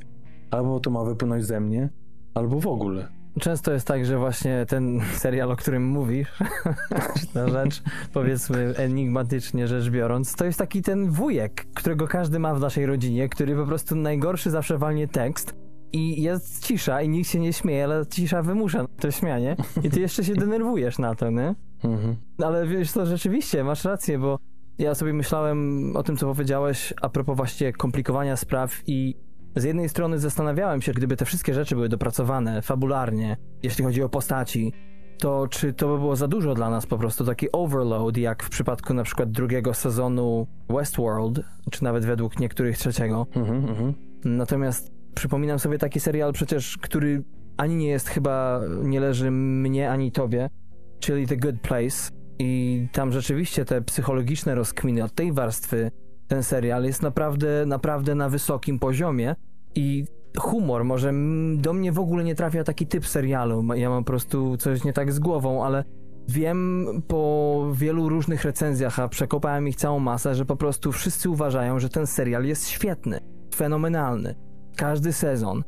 Albo 0.51 0.79
to 0.79 0.91
ma 0.91 1.03
wypłynąć 1.03 1.45
ze 1.45 1.59
mnie, 1.59 1.89
albo 2.33 2.59
w 2.59 2.67
ogóle. 2.67 3.07
Często 3.39 3.73
jest 3.73 3.87
tak, 3.87 4.05
że 4.05 4.17
właśnie 4.17 4.65
ten 4.67 5.01
serial, 5.13 5.51
o 5.51 5.55
którym 5.55 5.87
mówisz, 5.87 6.37
ta 7.33 7.49
rzecz, 7.49 7.83
powiedzmy 8.13 8.73
enigmatycznie 8.77 9.67
rzecz 9.67 9.89
biorąc, 9.89 10.35
to 10.35 10.45
jest 10.45 10.59
taki 10.59 10.81
ten 10.81 11.09
wujek, 11.09 11.65
którego 11.73 12.07
każdy 12.07 12.39
ma 12.39 12.55
w 12.55 12.59
naszej 12.59 12.85
rodzinie, 12.85 13.29
który 13.29 13.55
po 13.55 13.65
prostu 13.65 13.95
najgorszy 13.95 14.49
zawsze 14.49 14.77
walnie 14.77 15.07
tekst 15.07 15.55
i 15.93 16.21
jest 16.21 16.65
cisza 16.67 17.01
i 17.01 17.09
nikt 17.09 17.29
się 17.29 17.39
nie 17.39 17.53
śmieje, 17.53 17.83
ale 17.83 18.05
cisza 18.05 18.41
wymusza 18.41 18.85
to 18.99 19.11
śmianie 19.11 19.55
i 19.83 19.89
ty 19.89 20.01
jeszcze 20.01 20.23
się 20.23 20.33
denerwujesz 20.33 20.99
na 20.99 21.15
to, 21.15 21.29
nie? 21.29 21.55
Mhm. 21.83 22.15
Ale 22.43 22.67
wiesz 22.67 22.91
to 22.91 23.05
rzeczywiście, 23.05 23.63
masz 23.63 23.85
rację, 23.85 24.19
bo 24.19 24.39
ja 24.77 24.95
sobie 24.95 25.13
myślałem 25.13 25.91
o 25.95 26.03
tym, 26.03 26.17
co 26.17 26.25
powiedziałeś 26.25 26.93
a 27.01 27.09
propos 27.09 27.37
właśnie 27.37 27.73
komplikowania 27.73 28.37
spraw 28.37 28.81
i 28.87 29.15
z 29.55 29.63
jednej 29.63 29.89
strony 29.89 30.19
zastanawiałem 30.19 30.81
się, 30.81 30.93
gdyby 30.93 31.17
te 31.17 31.25
wszystkie 31.25 31.53
rzeczy 31.53 31.75
były 31.75 31.89
dopracowane 31.89 32.61
fabularnie, 32.61 33.37
jeśli 33.63 33.83
chodzi 33.83 34.03
o 34.03 34.09
postaci, 34.09 34.73
to 35.17 35.47
czy 35.47 35.73
to 35.73 35.87
by 35.87 35.97
było 35.97 36.15
za 36.15 36.27
dużo 36.27 36.53
dla 36.53 36.69
nas 36.69 36.85
po 36.85 36.97
prostu, 36.97 37.25
taki 37.25 37.51
overload, 37.51 38.17
jak 38.17 38.43
w 38.43 38.49
przypadku 38.49 38.93
na 38.93 39.03
przykład 39.03 39.31
drugiego 39.31 39.73
sezonu 39.73 40.47
Westworld, 40.69 41.39
czy 41.71 41.83
nawet 41.83 42.05
według 42.05 42.39
niektórych 42.39 42.77
trzeciego. 42.77 43.27
Mhm, 43.35 43.69
mhm. 43.69 43.93
Natomiast 44.25 44.91
przypominam 45.15 45.59
sobie 45.59 45.77
taki 45.77 45.99
serial 45.99 46.33
przecież, 46.33 46.77
który 46.77 47.23
ani 47.57 47.75
nie 47.75 47.87
jest 47.87 48.09
chyba, 48.09 48.61
nie 48.83 48.99
leży 48.99 49.31
mnie, 49.31 49.91
ani 49.91 50.11
tobie, 50.11 50.49
czyli 50.99 51.27
The 51.27 51.37
Good 51.37 51.61
Place. 51.61 52.11
I 52.39 52.87
tam 52.91 53.11
rzeczywiście 53.11 53.65
te 53.65 53.81
psychologiczne 53.81 54.55
rozkminy 54.55 55.03
od 55.03 55.15
tej 55.15 55.31
warstwy, 55.31 55.91
ten 56.27 56.43
serial 56.43 56.83
jest 56.83 57.01
naprawdę, 57.01 57.65
naprawdę 57.65 58.15
na 58.15 58.29
wysokim 58.29 58.79
poziomie 58.79 59.35
i 59.75 60.05
humor, 60.37 60.85
może 60.85 61.13
do 61.55 61.73
mnie 61.73 61.91
w 61.91 61.99
ogóle 61.99 62.23
nie 62.23 62.35
trafia 62.35 62.63
taki 62.63 62.87
typ 62.87 63.07
serialu, 63.07 63.73
ja 63.73 63.89
mam 63.89 64.03
po 64.03 64.07
prostu 64.07 64.57
coś 64.57 64.83
nie 64.83 64.93
tak 64.93 65.13
z 65.13 65.19
głową, 65.19 65.65
ale 65.65 65.83
wiem 66.27 66.87
po 67.07 67.65
wielu 67.73 68.09
różnych 68.09 68.43
recenzjach, 68.43 68.99
a 68.99 69.07
przekopałem 69.07 69.67
ich 69.67 69.75
całą 69.75 69.99
masę, 69.99 70.35
że 70.35 70.45
po 70.45 70.55
prostu 70.55 70.91
wszyscy 70.91 71.29
uważają, 71.29 71.79
że 71.79 71.89
ten 71.89 72.07
serial 72.07 72.45
jest 72.45 72.67
świetny, 72.67 73.19
fenomenalny. 73.55 74.35
Każdy 74.75 75.13
sezon. 75.13 75.63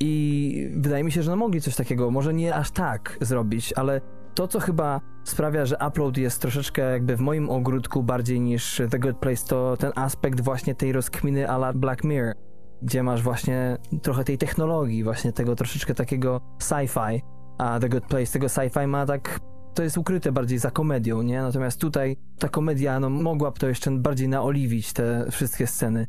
I 0.00 0.70
wydaje 0.76 1.04
mi 1.04 1.12
się, 1.12 1.22
że 1.22 1.30
no 1.30 1.36
mogli 1.36 1.60
coś 1.60 1.76
takiego, 1.76 2.10
może 2.10 2.34
nie 2.34 2.54
aż 2.54 2.70
tak 2.70 3.18
zrobić, 3.20 3.72
ale 3.76 4.00
to, 4.34 4.48
co 4.48 4.60
chyba 4.60 5.00
sprawia, 5.24 5.66
że 5.66 5.76
upload 5.88 6.16
jest 6.16 6.40
troszeczkę 6.40 6.82
jakby 6.92 7.16
w 7.16 7.20
moim 7.20 7.50
ogródku 7.50 8.02
bardziej 8.02 8.40
niż 8.40 8.82
The 8.90 8.98
Good 8.98 9.16
Place, 9.16 9.46
to 9.46 9.76
ten 9.76 9.92
aspekt 9.96 10.40
właśnie 10.40 10.74
tej 10.74 10.92
rozkminy 10.92 11.50
a 11.50 11.56
la 11.56 11.72
Black 11.72 12.04
Mirror, 12.04 12.34
gdzie 12.82 13.02
masz 13.02 13.22
właśnie 13.22 13.76
trochę 14.02 14.24
tej 14.24 14.38
technologii, 14.38 15.04
właśnie 15.04 15.32
tego 15.32 15.56
troszeczkę 15.56 15.94
takiego 15.94 16.40
sci-fi, 16.58 17.20
a 17.58 17.80
The 17.80 17.88
Good 17.88 18.04
Place 18.06 18.32
tego 18.32 18.46
sci-fi 18.46 18.86
ma 18.86 19.06
tak 19.06 19.40
to 19.74 19.82
jest 19.82 19.98
ukryte 19.98 20.32
bardziej 20.32 20.58
za 20.58 20.70
komedią, 20.70 21.22
nie? 21.22 21.42
Natomiast 21.42 21.80
tutaj 21.80 22.16
ta 22.38 22.48
komedia, 22.48 23.00
no 23.00 23.10
mogłaby 23.10 23.58
to 23.58 23.68
jeszcze 23.68 23.90
bardziej 23.90 24.28
naoliwić 24.28 24.92
te 24.92 25.26
wszystkie 25.30 25.66
sceny. 25.66 26.06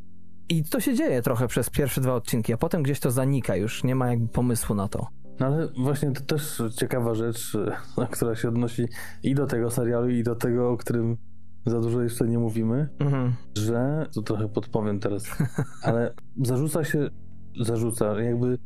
I 0.48 0.64
to 0.64 0.80
się 0.80 0.94
dzieje 0.94 1.22
trochę 1.22 1.48
przez 1.48 1.70
pierwsze 1.70 2.00
dwa 2.00 2.14
odcinki, 2.14 2.52
a 2.52 2.56
potem 2.56 2.82
gdzieś 2.82 3.00
to 3.00 3.10
zanika 3.10 3.56
już, 3.56 3.84
nie 3.84 3.94
ma 3.94 4.10
jakby 4.10 4.28
pomysłu 4.28 4.74
na 4.74 4.88
to. 4.88 5.06
No 5.40 5.46
ale 5.46 5.68
właśnie 5.78 6.12
to 6.12 6.20
też 6.20 6.62
ciekawa 6.76 7.14
rzecz, 7.14 7.54
e, 7.98 8.06
która 8.12 8.34
się 8.34 8.48
odnosi 8.48 8.84
i 9.22 9.34
do 9.34 9.46
tego 9.46 9.70
serialu, 9.70 10.08
i 10.08 10.22
do 10.22 10.34
tego, 10.34 10.70
o 10.70 10.76
którym 10.76 11.16
za 11.66 11.80
dużo 11.80 12.02
jeszcze 12.02 12.28
nie 12.28 12.38
mówimy, 12.38 12.88
Mhm. 12.98 13.32
że, 13.58 14.06
to 14.14 14.22
trochę 14.22 14.48
podpowiem 14.48 15.00
teraz, 15.00 15.24
ale 15.82 16.14
zarzuca 16.44 16.84
się, 16.84 17.08
zarzuca 17.60 18.22
jakby 18.22 18.58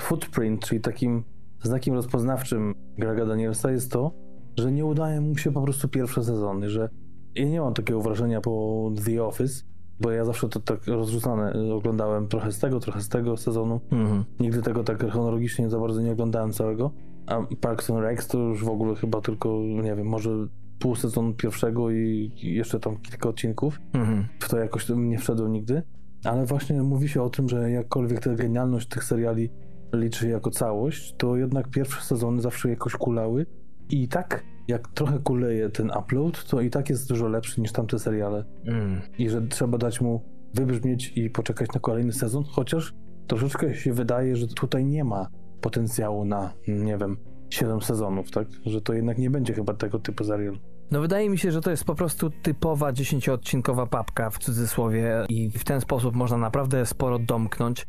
footprint, 0.00 0.64
czyli 0.66 0.80
takim 0.80 1.24
znakiem 1.62 1.94
rozpoznawczym 1.94 2.74
Grega 2.98 3.26
Danielsa 3.26 3.70
jest 3.70 3.92
to, 3.92 4.12
że 4.58 4.72
nie 4.72 4.84
udaje 4.84 5.20
mu 5.20 5.36
się 5.36 5.52
po 5.52 5.62
prostu 5.62 5.88
pierwsze 5.88 6.24
sezony, 6.24 6.70
że 6.70 6.88
ja 7.34 7.44
nie 7.48 7.60
mam 7.60 7.74
takiego 7.74 8.00
wrażenia 8.00 8.40
po 8.40 8.90
The 9.04 9.24
Office, 9.24 9.64
bo 10.00 10.10
ja 10.10 10.24
zawsze 10.24 10.48
to 10.48 10.60
tak 10.60 10.86
rozrzucane 10.86 11.54
y, 11.54 11.72
oglądałem 11.72 12.28
trochę 12.28 12.52
z 12.52 12.58
tego, 12.58 12.80
trochę 12.80 13.00
z 13.00 13.08
tego 13.08 13.36
sezonu. 13.36 13.80
Mhm. 13.92 14.24
Nigdy 14.40 14.62
tego 14.62 14.84
tak 14.84 15.10
chronologicznie 15.10 15.70
za 15.70 15.78
bardzo 15.78 16.00
nie 16.00 16.12
oglądałem 16.12 16.52
całego. 16.52 16.90
A 17.26 17.42
Parks 17.60 17.90
and 17.90 18.26
to 18.28 18.38
już 18.38 18.64
w 18.64 18.68
ogóle 18.68 18.94
chyba 18.94 19.20
tylko, 19.20 19.58
nie 19.82 19.94
wiem, 19.94 20.06
może 20.06 20.30
pół 20.78 20.96
sezonu 20.96 21.34
pierwszego 21.34 21.90
i 21.90 22.32
jeszcze 22.42 22.80
tam 22.80 22.96
kilka 22.96 23.28
odcinków. 23.28 23.80
Mhm. 23.92 24.26
W 24.40 24.48
to 24.48 24.58
jakoś 24.58 24.88
nie 24.96 25.18
wszedłem 25.18 25.52
nigdy. 25.52 25.82
Ale 26.24 26.46
właśnie 26.46 26.82
mówi 26.82 27.08
się 27.08 27.22
o 27.22 27.30
tym, 27.30 27.48
że 27.48 27.70
jakkolwiek 27.70 28.20
ta 28.20 28.34
genialność 28.34 28.88
tych 28.88 29.04
seriali 29.04 29.50
liczy 29.92 30.28
jako 30.28 30.50
całość, 30.50 31.14
to 31.16 31.36
jednak 31.36 31.68
pierwsze 31.68 32.02
sezony 32.02 32.42
zawsze 32.42 32.68
jakoś 32.68 32.92
kulały. 32.92 33.46
I 33.90 34.08
tak, 34.08 34.44
jak 34.68 34.88
trochę 34.88 35.18
kuleje 35.18 35.70
ten 35.70 35.90
upload, 35.98 36.44
to 36.44 36.60
i 36.60 36.70
tak 36.70 36.90
jest 36.90 37.08
dużo 37.08 37.28
lepszy 37.28 37.60
niż 37.60 37.72
tamte 37.72 37.98
seriale 37.98 38.44
Mm. 38.66 39.00
i 39.18 39.28
że 39.30 39.42
trzeba 39.42 39.78
dać 39.78 40.00
mu 40.00 40.22
wybrzmieć 40.54 41.12
i 41.16 41.30
poczekać 41.30 41.68
na 41.74 41.80
kolejny 41.80 42.12
sezon, 42.12 42.44
chociaż 42.44 42.94
troszeczkę 43.26 43.74
się 43.74 43.92
wydaje, 43.92 44.36
że 44.36 44.46
tutaj 44.46 44.84
nie 44.84 45.04
ma 45.04 45.28
potencjału 45.60 46.24
na, 46.24 46.52
nie 46.68 46.98
wiem, 46.98 47.16
7 47.50 47.80
sezonów, 47.82 48.30
tak? 48.30 48.48
Że 48.66 48.80
to 48.80 48.92
jednak 48.92 49.18
nie 49.18 49.30
będzie 49.30 49.54
chyba 49.54 49.74
tego 49.74 49.98
typu 49.98 50.24
serial. 50.24 50.58
No 50.90 51.00
wydaje 51.00 51.30
mi 51.30 51.38
się, 51.38 51.52
że 51.52 51.60
to 51.60 51.70
jest 51.70 51.84
po 51.84 51.94
prostu 51.94 52.30
typowa 52.30 52.92
10-odcinkowa 52.92 53.86
papka 53.86 54.30
w 54.30 54.38
cudzysłowie 54.38 55.26
i 55.28 55.50
w 55.50 55.64
ten 55.64 55.80
sposób 55.80 56.14
można 56.14 56.36
naprawdę 56.38 56.86
sporo 56.86 57.18
domknąć. 57.18 57.86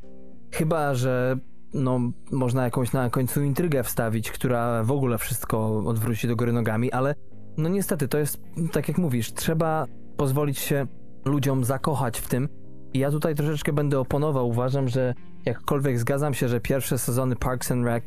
Chyba, 0.51 0.93
że 0.93 1.37
no, 1.75 1.99
można 2.31 2.63
jakąś 2.63 2.93
na 2.93 3.09
końcu 3.09 3.43
intrygę 3.43 3.83
wstawić, 3.83 4.31
która 4.31 4.83
w 4.83 4.91
ogóle 4.91 5.17
wszystko 5.17 5.77
odwróci 5.77 6.27
do 6.27 6.35
góry 6.35 6.53
nogami, 6.53 6.91
ale 6.91 7.15
no 7.57 7.69
niestety 7.69 8.07
to 8.07 8.17
jest, 8.17 8.41
tak 8.71 8.87
jak 8.87 8.97
mówisz, 8.97 9.33
trzeba 9.33 9.85
pozwolić 10.17 10.59
się 10.59 10.87
ludziom 11.25 11.63
zakochać 11.63 12.19
w 12.19 12.27
tym. 12.27 12.49
I 12.93 12.99
ja 12.99 13.11
tutaj 13.11 13.35
troszeczkę 13.35 13.73
będę 13.73 13.99
oponował. 13.99 14.49
Uważam, 14.49 14.87
że 14.87 15.13
jakkolwiek 15.45 15.99
zgadzam 15.99 16.33
się, 16.33 16.47
że 16.47 16.59
pierwsze 16.59 16.97
sezony 16.97 17.35
Parks 17.35 17.71
and 17.71 17.85
Rec 17.85 18.03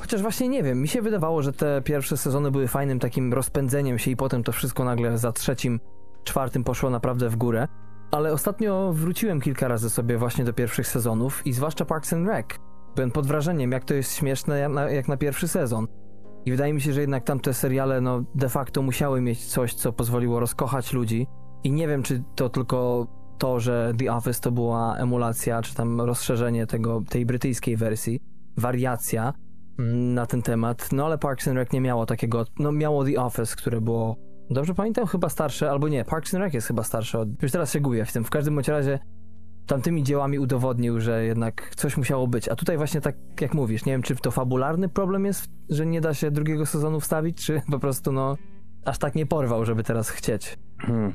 Chociaż 0.00 0.22
właśnie 0.22 0.48
nie 0.48 0.62
wiem, 0.62 0.80
mi 0.80 0.88
się 0.88 1.02
wydawało, 1.02 1.42
że 1.42 1.52
te 1.52 1.82
pierwsze 1.82 2.16
sezony 2.16 2.50
były 2.50 2.68
fajnym 2.68 2.98
takim 2.98 3.32
rozpędzeniem 3.32 3.98
się 3.98 4.10
i 4.10 4.16
potem 4.16 4.42
to 4.42 4.52
wszystko 4.52 4.84
nagle 4.84 5.18
za 5.18 5.32
trzecim, 5.32 5.80
czwartym 6.24 6.64
poszło 6.64 6.90
naprawdę 6.90 7.28
w 7.28 7.36
górę. 7.36 7.68
Ale 8.10 8.32
ostatnio 8.32 8.92
wróciłem 8.92 9.40
kilka 9.40 9.68
razy 9.68 9.90
sobie 9.90 10.18
właśnie 10.18 10.44
do 10.44 10.52
pierwszych 10.52 10.86
sezonów 10.86 11.46
i 11.46 11.52
zwłaszcza 11.52 11.84
Parks 11.84 12.12
and 12.12 12.28
Rec. 12.28 12.46
Byłem 12.94 13.10
pod 13.10 13.26
wrażeniem, 13.26 13.72
jak 13.72 13.84
to 13.84 13.94
jest 13.94 14.14
śmieszne 14.14 14.58
jak 14.58 14.72
na, 14.72 14.90
jak 14.90 15.08
na 15.08 15.16
pierwszy 15.16 15.48
sezon. 15.48 15.86
I 16.44 16.50
wydaje 16.50 16.72
mi 16.72 16.80
się, 16.80 16.92
że 16.92 17.00
jednak 17.00 17.24
tamte 17.24 17.54
seriale 17.54 18.00
no 18.00 18.24
de 18.34 18.48
facto 18.48 18.82
musiały 18.82 19.20
mieć 19.20 19.46
coś, 19.46 19.74
co 19.74 19.92
pozwoliło 19.92 20.40
rozkochać 20.40 20.92
ludzi. 20.92 21.26
I 21.64 21.72
nie 21.72 21.88
wiem, 21.88 22.02
czy 22.02 22.22
to 22.34 22.48
tylko 22.48 23.06
to, 23.38 23.60
że 23.60 23.92
The 23.98 24.12
Office 24.12 24.40
to 24.40 24.52
była 24.52 24.96
emulacja, 24.96 25.62
czy 25.62 25.74
tam 25.74 26.00
rozszerzenie 26.00 26.66
tego, 26.66 27.02
tej 27.08 27.26
brytyjskiej 27.26 27.76
wersji, 27.76 28.20
wariacja, 28.56 29.32
na 30.14 30.26
ten 30.26 30.42
temat. 30.42 30.92
No 30.92 31.06
ale 31.06 31.18
Parks 31.18 31.48
and 31.48 31.56
Rec 31.56 31.72
nie 31.72 31.80
miało 31.80 32.06
takiego. 32.06 32.44
No 32.58 32.72
miało 32.72 33.04
The 33.04 33.22
Office, 33.22 33.56
które 33.56 33.80
było. 33.80 34.16
Dobrze 34.50 34.74
pamiętam, 34.74 35.06
chyba 35.06 35.28
starsze, 35.28 35.70
albo 35.70 35.88
nie. 35.88 36.04
Parks 36.04 36.34
and 36.34 36.44
Rec 36.44 36.54
jest 36.54 36.66
chyba 36.66 36.82
starsze. 36.82 37.18
Od... 37.18 37.42
Już 37.42 37.52
teraz 37.52 37.72
się 37.72 37.80
gubię 37.80 38.04
w 38.04 38.12
tym. 38.12 38.24
W 38.24 38.30
każdym 38.30 38.54
bądź 38.54 38.68
razie 38.68 38.98
tamtymi 39.70 40.02
dziełami 40.02 40.38
udowodnił, 40.38 41.00
że 41.00 41.24
jednak 41.24 41.74
coś 41.76 41.96
musiało 41.96 42.26
być. 42.26 42.48
A 42.48 42.56
tutaj 42.56 42.76
właśnie 42.76 43.00
tak 43.00 43.16
jak 43.40 43.54
mówisz, 43.54 43.84
nie 43.84 43.92
wiem, 43.92 44.02
czy 44.02 44.16
to 44.16 44.30
fabularny 44.30 44.88
problem 44.88 45.24
jest, 45.24 45.50
że 45.68 45.86
nie 45.86 46.00
da 46.00 46.14
się 46.14 46.30
drugiego 46.30 46.66
sezonu 46.66 47.00
wstawić, 47.00 47.46
czy 47.46 47.62
po 47.70 47.78
prostu 47.78 48.12
no 48.12 48.36
aż 48.84 48.98
tak 48.98 49.14
nie 49.14 49.26
porwał, 49.26 49.64
żeby 49.64 49.84
teraz 49.84 50.08
chcieć. 50.08 50.58
Hmm. 50.78 51.12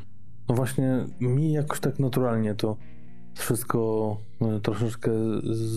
No 0.49 0.55
właśnie, 0.55 1.05
mi 1.19 1.51
jakoś 1.51 1.79
tak 1.79 1.99
naturalnie 1.99 2.55
to 2.55 2.77
wszystko 3.33 4.17
e, 4.41 4.59
troszeczkę 4.59 5.11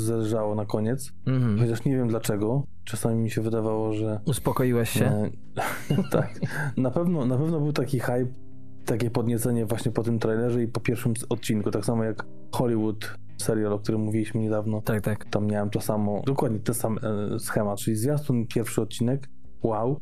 zależało 0.05 0.55
na 0.55 0.67
koniec. 0.67 1.12
Mhm. 1.27 1.59
Chociaż 1.59 1.85
nie 1.85 1.97
wiem 1.97 2.09
dlaczego. 2.09 2.62
Czasami 2.85 3.23
mi 3.23 3.31
się 3.31 3.43
wydawało, 3.43 3.93
że 3.93 4.21
Uspokoiłeś 4.25 4.91
się? 4.91 5.05
E, 5.07 5.31
tak. 6.11 6.41
Na 6.77 6.91
pewno, 6.91 7.27
na 7.27 7.38
pewno 7.38 7.61
był 7.61 7.73
taki 7.73 8.01
hype, 8.01 8.33
takie 8.88 9.11
podniecenie 9.11 9.66
właśnie 9.66 9.92
po 9.92 10.03
tym 10.03 10.18
trailerze 10.18 10.62
i 10.62 10.68
po 10.68 10.81
pierwszym 10.81 11.14
odcinku. 11.29 11.70
Tak 11.70 11.85
samo 11.85 12.05
jak 12.05 12.27
Hollywood 12.53 13.14
serial, 13.38 13.72
o 13.72 13.79
którym 13.79 14.01
mówiliśmy 14.01 14.40
niedawno. 14.40 14.83
Tak, 14.83 15.01
tak. 15.01 15.24
Tam 15.24 15.46
miałem 15.46 15.70
to 15.70 15.81
samo, 15.81 16.22
dokładnie 16.27 16.59
ten 16.59 16.74
sam 16.74 16.98
e, 17.35 17.38
schemat, 17.38 17.79
czyli 17.79 17.96
zwiastun, 17.96 18.46
pierwszy 18.46 18.83
odcinek, 18.83 19.29
wow. 19.62 20.01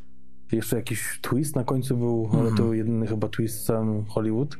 Jeszcze 0.51 0.75
jakiś 0.75 1.19
twist 1.21 1.55
na 1.55 1.63
końcu 1.63 1.97
był, 1.97 2.29
ale 2.33 2.49
to 2.49 2.63
Mhm. 2.63 2.73
jedyny 2.73 3.07
chyba 3.07 3.27
twist 3.27 3.59
w 3.59 3.63
całym 3.63 4.05
Hollywood, 4.05 4.57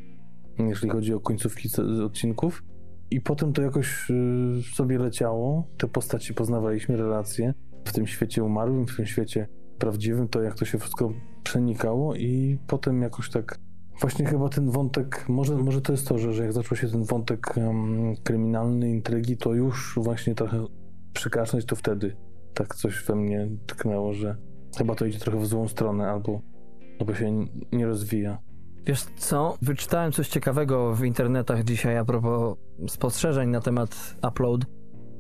jeśli 0.60 0.90
chodzi 0.90 1.14
o 1.14 1.20
końcówki 1.20 1.70
odcinków. 2.06 2.64
I 3.12 3.22
potem 3.22 3.54
to 3.54 3.62
jakoś 3.62 4.10
y, 4.10 4.74
sobie 4.76 5.00
leciało, 5.00 5.68
te 5.78 5.88
postaci 5.88 6.34
poznawaliśmy, 6.34 6.98
relacje 6.98 7.54
w 7.86 7.94
tym 7.94 8.08
świecie 8.08 8.44
umarłym, 8.44 8.88
w 8.88 8.96
tym 8.96 9.06
świecie 9.06 9.48
prawdziwym, 9.80 10.28
to 10.28 10.42
jak 10.42 10.56
to 10.56 10.66
się 10.66 10.78
wszystko 10.78 11.14
przenikało 11.44 12.16
i 12.16 12.60
potem 12.68 13.02
jakoś 13.02 13.30
tak 13.30 13.60
właśnie 14.02 14.26
chyba 14.26 14.50
ten 14.50 14.70
wątek, 14.70 15.26
może, 15.30 15.56
może 15.56 15.82
to 15.82 15.92
jest 15.92 16.08
to, 16.08 16.18
że, 16.18 16.34
że 16.34 16.44
jak 16.44 16.54
zaczął 16.54 16.78
się 16.78 16.88
ten 16.88 17.04
wątek 17.04 17.58
em, 17.58 18.16
kryminalny, 18.24 18.90
intrygi, 18.90 19.38
to 19.38 19.54
już 19.54 20.00
właśnie 20.02 20.36
trochę 20.36 20.66
przykaszać, 21.14 21.66
to 21.66 21.76
wtedy 21.76 22.16
tak 22.54 22.76
coś 22.76 23.04
we 23.04 23.16
mnie 23.16 23.50
tknęło, 23.68 24.14
że 24.14 24.36
chyba 24.78 24.96
to 24.96 25.06
idzie 25.06 25.20
trochę 25.20 25.40
w 25.40 25.46
złą 25.46 25.68
stronę 25.68 26.10
albo, 26.10 26.42
albo 27.00 27.16
się 27.16 27.46
nie 27.72 27.86
rozwija. 27.86 28.38
Wiesz 28.86 29.04
co? 29.18 29.58
Wyczytałem 29.62 30.12
coś 30.12 30.28
ciekawego 30.28 30.94
w 30.94 31.04
internetach 31.04 31.64
dzisiaj 31.64 31.98
a 31.98 32.06
propos 32.06 32.58
spostrzeżeń 32.88 33.50
na 33.50 33.62
temat 33.62 34.16
upload 34.30 34.66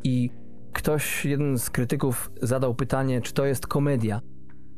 i 0.03 0.29
ktoś, 0.73 1.25
jeden 1.25 1.57
z 1.57 1.69
krytyków 1.69 2.31
zadał 2.41 2.75
pytanie, 2.75 3.21
czy 3.21 3.33
to 3.33 3.45
jest 3.45 3.67
komedia 3.67 4.21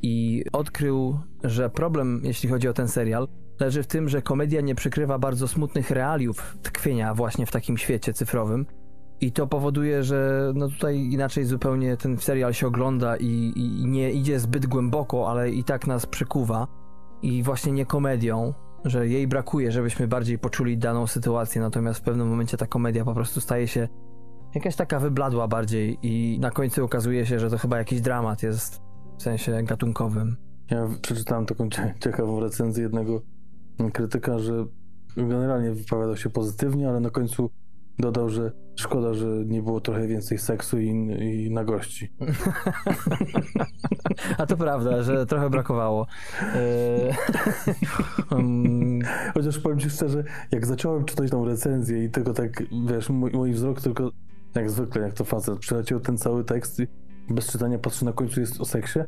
i 0.02 0.44
odkrył, 0.54 1.20
że 1.44 1.70
problem, 1.70 2.22
jeśli 2.24 2.50
chodzi 2.50 2.68
o 2.68 2.74
ten 2.74 2.88
serial, 2.88 3.28
leży 3.60 3.84
w 3.84 3.88
tym, 3.88 4.10
że 4.10 4.22
komedia 4.22 4.62
nie 4.62 4.76
przykrywa 4.76 5.20
bardzo 5.20 5.48
smutnych 5.48 5.92
realiów 5.92 6.58
tkwienia 6.62 7.14
właśnie 7.14 7.46
w 7.46 7.52
takim 7.52 7.78
świecie 7.78 8.14
cyfrowym. 8.14 8.66
I 9.22 9.32
to 9.32 9.48
powoduje, 9.48 10.04
że 10.04 10.52
no 10.56 10.70
tutaj 10.70 11.00
inaczej 11.00 11.46
zupełnie 11.46 11.98
ten 11.98 12.18
serial 12.18 12.54
się 12.54 12.68
ogląda 12.68 13.18
i, 13.18 13.54
i 13.56 13.86
nie 13.88 14.12
idzie 14.12 14.40
zbyt 14.40 14.66
głęboko, 14.66 15.30
ale 15.32 15.52
i 15.52 15.64
tak 15.64 15.88
nas 15.88 16.06
przykuwa. 16.06 16.68
I 17.22 17.44
właśnie 17.44 17.72
nie 17.72 17.86
komedią, 17.86 18.54
że 18.86 19.08
jej 19.08 19.28
brakuje, 19.28 19.72
żebyśmy 19.72 20.08
bardziej 20.08 20.40
poczuli 20.40 20.78
daną 20.78 21.08
sytuację, 21.08 21.62
natomiast 21.62 22.00
w 22.00 22.04
pewnym 22.04 22.28
momencie 22.28 22.58
ta 22.58 22.68
komedia 22.68 23.06
po 23.06 23.14
prostu 23.14 23.42
staje 23.42 23.68
się 23.68 23.88
jakaś 24.56 24.76
taka 24.76 25.00
wybladła 25.00 25.48
bardziej 25.48 25.98
i 26.02 26.40
na 26.40 26.52
końcu 26.52 26.86
okazuje 26.86 27.26
się, 27.26 27.40
że 27.40 27.50
to 27.50 27.58
chyba 27.58 27.78
jakiś 27.78 28.02
dramat 28.02 28.44
jest 28.44 28.82
w 29.18 29.24
sensie 29.24 29.64
gatunkowym. 29.64 30.36
Ja 30.72 30.88
przeczytałem 31.02 31.46
taką 31.46 31.70
cie- 31.70 31.94
ciekawą 32.00 32.40
recenzję 32.40 32.84
jednego 32.84 33.22
krytyka, 33.94 34.40
że 34.40 34.66
generalnie 35.18 35.72
wypowiadał 35.72 36.18
się 36.18 36.30
pozytywnie, 36.30 36.90
ale 36.90 37.00
na 37.00 37.10
końcu 37.10 37.50
dodał, 38.00 38.30
że 38.30 38.52
szkoda, 38.76 39.14
że 39.14 39.26
nie 39.26 39.62
było 39.62 39.82
trochę 39.82 40.08
więcej 40.08 40.38
seksu 40.38 40.80
i, 40.80 40.88
i 41.46 41.52
nagości. 41.52 42.10
A 44.38 44.46
to 44.46 44.58
prawda, 44.58 45.04
że 45.04 45.26
trochę 45.26 45.50
brakowało. 45.50 46.08
Eee, 46.56 47.14
um, 48.32 49.00
Chociaż 49.34 49.60
powiem 49.60 49.80
ci 49.80 49.90
szczerze, 49.90 50.24
jak 50.52 50.66
zacząłem 50.66 51.06
czytać 51.06 51.32
tą 51.32 51.46
recenzję 51.46 52.04
i 52.04 52.10
tego 52.10 52.34
tak, 52.34 52.64
wiesz, 52.88 53.10
mój, 53.10 53.32
mój 53.32 53.52
wzrok 53.52 53.82
tylko, 53.82 54.12
jak 54.56 54.70
zwykle, 54.70 55.02
jak 55.02 55.14
to 55.14 55.24
facet, 55.24 55.60
przeleciał 55.60 56.00
ten 56.00 56.18
cały 56.18 56.44
tekst 56.44 56.80
i 56.80 56.88
bez 57.30 57.52
czytania 57.52 57.80
patrzy 57.80 58.06
na 58.06 58.14
końcu 58.14 58.40
jest 58.40 58.62
o 58.62 58.66
seksie, 58.66 59.00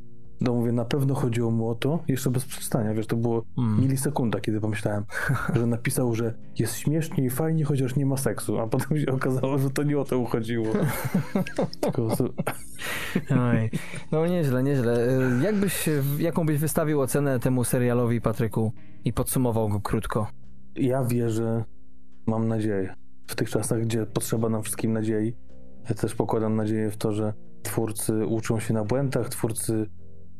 no 0.42 0.54
mówię, 0.54 0.72
na 0.72 0.86
pewno 0.86 1.16
chodziło 1.16 1.52
mu 1.52 1.70
o 1.70 1.76
to, 1.76 2.00
jeszcze 2.08 2.30
bez 2.30 2.46
przeczytania, 2.46 2.94
wiesz, 2.94 3.08
to 3.08 3.16
było 3.16 3.44
Mm. 3.58 3.80
milisekunda, 3.82 4.40
kiedy 4.40 4.62
pomyślałem, 4.62 5.06
że 5.56 5.68
napisał, 5.68 6.16
że 6.16 6.34
jest 6.60 6.76
śmiesznie 6.76 7.26
i 7.26 7.30
fajnie, 7.30 7.64
chociaż 7.66 7.96
nie 7.96 8.06
ma 8.06 8.18
seksu, 8.18 8.60
a 8.60 8.68
potem 8.68 8.98
się 9.00 9.12
okazało, 9.12 9.58
że 9.58 9.70
to 9.70 9.84
nie 9.84 10.00
o 10.00 10.04
to 10.06 10.26
chodziło. 10.26 10.66
Tylko, 11.82 12.08
Oj, 13.30 13.70
no 14.12 14.28
nieźle, 14.28 14.64
nieźle. 14.64 15.08
E, 15.40 15.44
Jakbyś, 15.44 15.90
jaką 16.20 16.46
byś 16.46 16.58
wystawił 16.60 17.02
ocenę 17.02 17.40
temu 17.40 17.64
serialowi, 17.64 18.22
Patryku, 18.22 18.74
i 19.06 19.14
podsumował 19.14 19.70
go 19.70 19.82
krótko? 19.82 20.28
ja 20.76 21.04
wierzę, 21.04 21.64
mam 22.28 22.48
nadzieję. 22.48 22.94
W 23.28 23.36
tych 23.36 23.50
czasach, 23.50 23.82
gdzie 23.82 24.06
potrzeba 24.06 24.50
nam 24.50 24.64
wszystkim 24.64 24.94
nadziei, 24.94 25.36
ja 25.90 25.96
też 25.96 26.16
pokładam 26.16 26.56
nadzieję 26.56 26.92
w 26.92 26.98
to, 26.98 27.12
że 27.12 27.34
twórcy 27.64 28.26
uczą 28.26 28.60
się 28.60 28.74
na 28.74 28.84
błędach, 28.84 29.30
twórcy 29.30 29.90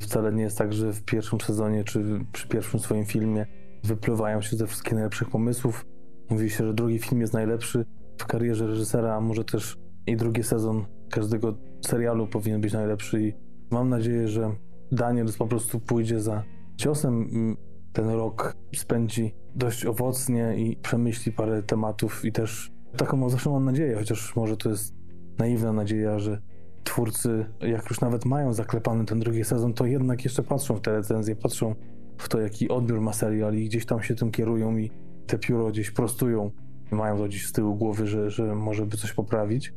wcale 0.02 0.34
nie 0.34 0.44
jest 0.44 0.58
tak, 0.58 0.74
że 0.74 0.94
w 0.94 1.04
pierwszym 1.04 1.42
sezonie 1.42 1.84
czy 1.84 2.26
przy 2.32 2.48
pierwszym 2.48 2.80
swoim 2.80 3.06
filmie 3.06 3.46
wypływają 3.84 4.42
się 4.42 4.58
ze 4.58 4.68
wszystkich 4.68 4.94
najlepszych 4.94 5.30
pomysłów. 5.30 5.86
Mówi 6.30 6.50
się, 6.50 6.68
że 6.68 6.74
drugi 6.74 7.00
film 7.00 7.22
jest 7.22 7.34
najlepszy 7.34 7.86
w 8.18 8.26
karierze 8.26 8.68
reżysera, 8.68 9.16
a 9.16 9.22
może 9.22 9.44
też 9.44 9.78
i 10.08 10.18
drugi 10.18 10.44
sezon 10.44 10.86
każdego 11.10 11.58
serialu 11.86 12.28
powinien 12.28 12.62
być 12.62 12.74
najlepszy 12.74 13.22
i 13.22 13.34
mam 13.72 13.90
nadzieję, 13.90 14.28
że 14.28 14.56
Daniel 14.92 15.28
po 15.38 15.48
prostu 15.48 15.80
pójdzie 15.80 16.20
za 16.20 16.44
ciosem. 16.78 17.28
Ten 17.94 18.10
rok 18.10 18.58
spędzi 18.76 19.36
dość 19.56 19.86
owocnie 19.86 20.56
i 20.58 20.76
przemyśli 20.76 21.32
parę 21.32 21.64
tematów 21.64 22.26
i 22.26 22.32
też 22.32 22.72
taką 22.98 23.30
zawsze 23.30 23.50
mam 23.50 23.66
nadzieję, 23.66 23.96
chociaż 23.96 24.36
może 24.36 24.58
to 24.58 24.70
jest 24.70 24.96
naiwna 25.38 25.74
nadzieja, 25.74 26.20
że 26.20 26.42
twórcy, 26.84 27.46
jak 27.62 27.90
już 27.90 28.02
nawet 28.02 28.26
mają 28.26 28.54
zaklepany 28.54 29.06
ten 29.06 29.20
drugi 29.20 29.44
sezon, 29.44 29.74
to 29.74 29.86
jednak 29.86 30.24
jeszcze 30.24 30.44
patrzą 30.44 30.76
w 30.76 30.82
te 30.82 30.92
recenzje, 30.92 31.36
patrzą 31.36 31.76
w 32.18 32.30
to, 32.30 32.42
jaki 32.42 32.70
odbiór 32.70 33.02
ma 33.02 33.14
serial 33.14 33.56
i 33.56 33.66
gdzieś 33.66 33.86
tam 33.86 34.02
się 34.02 34.16
tym 34.16 34.32
kierują 34.32 34.78
i 34.78 34.92
te 35.28 35.40
pióro 35.40 35.68
gdzieś 35.68 35.92
prostują. 35.92 36.52
Mają 36.92 37.18
to 37.18 37.26
gdzieś 37.26 37.48
z 37.48 37.52
tyłu 37.52 37.76
głowy, 37.76 38.08
że, 38.08 38.30
że 38.30 38.56
może 38.56 38.86
by 38.86 38.98
coś 38.98 39.14
poprawić. 39.14 39.74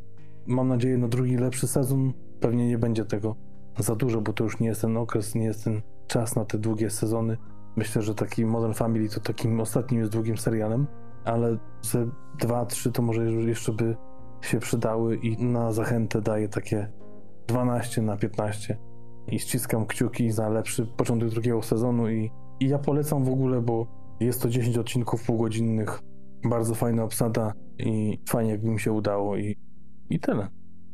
Mam 0.47 0.69
nadzieję 0.69 0.99
na 0.99 1.09
drugi, 1.09 1.37
lepszy 1.37 1.67
sezon. 1.67 2.13
Pewnie 2.41 2.69
nie 2.69 2.79
będzie 2.79 3.05
tego 3.05 3.37
za 3.79 3.97
dużo, 3.97 4.21
bo 4.21 4.33
to 4.33 4.45
już 4.45 4.61
nie 4.61 4.69
jest 4.69 4.81
ten 4.81 4.97
okres, 4.97 5.35
nie 5.35 5.45
jest 5.45 5.65
ten 5.65 5.83
czas 6.07 6.37
na 6.37 6.45
te 6.45 6.59
długie 6.59 6.91
sezony. 6.91 7.37
Myślę, 7.77 8.03
że 8.03 8.15
taki 8.15 8.45
Modern 8.47 8.73
Family 8.73 9.09
to 9.09 9.21
takim 9.21 9.61
ostatnim 9.61 10.01
jest 10.01 10.13
długim 10.13 10.39
serialem, 10.39 10.87
ale 11.25 11.59
ze 11.83 12.09
dwa, 12.39 12.67
trzy 12.67 12.93
to 12.93 13.03
może 13.03 13.25
jeszcze 13.25 13.73
by 13.73 13.97
się 14.45 14.61
przydały 14.61 15.17
i 15.17 15.45
na 15.45 15.73
zachętę 15.73 16.21
daję 16.21 16.49
takie 16.49 16.89
12 17.47 18.03
na 18.03 18.17
15 18.17 18.79
i 19.29 19.39
ściskam 19.39 19.87
kciuki 19.87 20.31
za 20.31 20.49
lepszy 20.49 20.87
początek 20.87 21.29
drugiego 21.29 21.63
sezonu 21.63 22.11
i, 22.11 22.31
i 22.61 22.69
ja 22.69 22.79
polecam 22.79 23.25
w 23.25 23.29
ogóle, 23.29 23.61
bo 23.61 23.87
jest 24.21 24.43
to 24.43 24.49
10 24.49 24.79
odcinków 24.79 25.27
półgodzinnych, 25.27 26.01
bardzo 26.45 26.75
fajna 26.75 27.05
obsada 27.05 27.53
i 27.79 28.21
fajnie 28.29 28.51
jakby 28.51 28.69
mi 28.69 28.81
się 28.81 28.93
udało 28.93 29.37
i, 29.37 29.57
i 30.11 30.21
tyle 30.21 30.49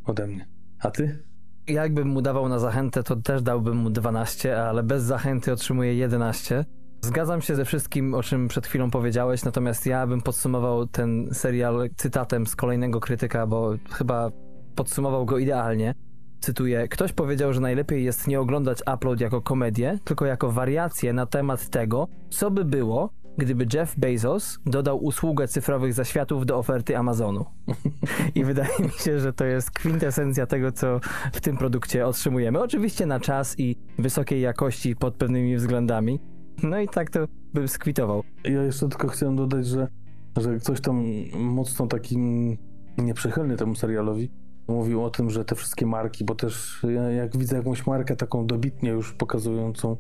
ode 0.05 0.27
mnie. 0.27 0.49
A 0.81 0.91
ty? 0.91 1.25
Jakbym 1.69 2.09
mu 2.09 2.23
dawał 2.23 2.49
na 2.49 2.59
zachętę, 2.59 3.03
to 3.03 3.17
też 3.17 3.43
dałbym 3.43 3.77
mu 3.77 3.91
12, 3.91 4.63
ale 4.63 4.83
bez 4.83 5.03
zachęty 5.03 5.53
otrzymuje 5.53 5.95
11. 5.95 6.65
Zgadzam 7.01 7.43
się 7.43 7.57
ze 7.57 7.65
wszystkim, 7.65 8.15
o 8.15 8.23
czym 8.23 8.49
przed 8.49 8.67
chwilą 8.67 8.91
powiedziałeś, 8.91 9.45
natomiast 9.45 9.87
ja 9.87 10.07
bym 10.07 10.21
podsumował 10.21 10.87
ten 10.87 11.29
serial 11.33 11.91
cytatem 11.97 12.47
z 12.47 12.57
kolejnego 12.57 13.01
krytyka, 13.01 13.47
bo 13.47 13.75
chyba 13.91 14.31
podsumował 14.75 15.27
go 15.27 15.39
idealnie. 15.39 15.95
Cytuję: 16.41 16.89
Ktoś 16.89 17.13
powiedział, 17.13 17.53
że 17.53 17.61
najlepiej 17.61 18.05
jest 18.05 18.27
nie 18.27 18.41
oglądać 18.41 18.79
upload 18.95 19.21
jako 19.21 19.41
komedię, 19.41 19.99
tylko 20.05 20.27
jako 20.27 20.51
wariację 20.51 21.13
na 21.13 21.27
temat 21.27 21.69
tego, 21.69 22.09
co 22.31 22.51
by 22.51 22.65
było, 22.65 23.11
gdyby 23.39 23.67
Jeff 23.75 23.99
Bezos 23.99 24.59
dodał 24.67 25.05
usługę 25.05 25.49
cyfrowych 25.49 25.93
zaświatów 25.93 26.47
do 26.47 26.59
oferty 26.59 26.97
Amazonu. 26.97 27.45
I 28.35 28.45
wydaje 28.45 28.79
mi 28.81 28.91
się, 28.91 29.21
że 29.21 29.33
to 29.33 29.45
jest 29.45 29.71
kwintesencja 29.71 30.47
tego, 30.47 30.73
co 30.73 31.01
w 31.33 31.41
tym 31.41 31.57
produkcie 31.57 32.07
otrzymujemy. 32.07 32.61
Oczywiście 32.61 33.07
na 33.07 33.21
czas 33.21 33.59
i 33.59 33.77
wysokiej 33.99 34.41
jakości 34.41 34.97
pod 34.97 35.15
pewnymi 35.15 35.57
względami. 35.57 36.21
No 36.63 36.81
i 36.81 36.89
tak 36.89 37.11
to 37.11 37.21
bym 37.55 37.69
skwitował. 37.69 38.23
Ja 38.45 38.63
jeszcze 38.63 38.89
tylko 38.89 39.09
chciałem 39.09 39.37
dodać, 39.37 39.67
że, 39.67 39.89
że 40.37 40.57
ktoś 40.57 40.81
tam 40.81 41.05
mocno 41.35 41.87
takim 41.87 42.57
nieprzychylny 42.99 43.57
temu 43.57 43.75
serialowi 43.75 44.31
mówił 44.69 45.05
o 45.05 45.11
tym, 45.11 45.31
że 45.31 45.45
te 45.45 45.55
wszystkie 45.55 45.87
marki, 45.87 46.25
bo 46.25 46.35
też 46.35 46.83
ja 46.95 47.11
jak 47.11 47.37
widzę 47.37 47.57
jakąś 47.57 47.87
markę 47.87 48.17
taką 48.17 48.47
dobitnie 48.47 48.91
już 48.91 49.13
pokazującą 49.13 49.97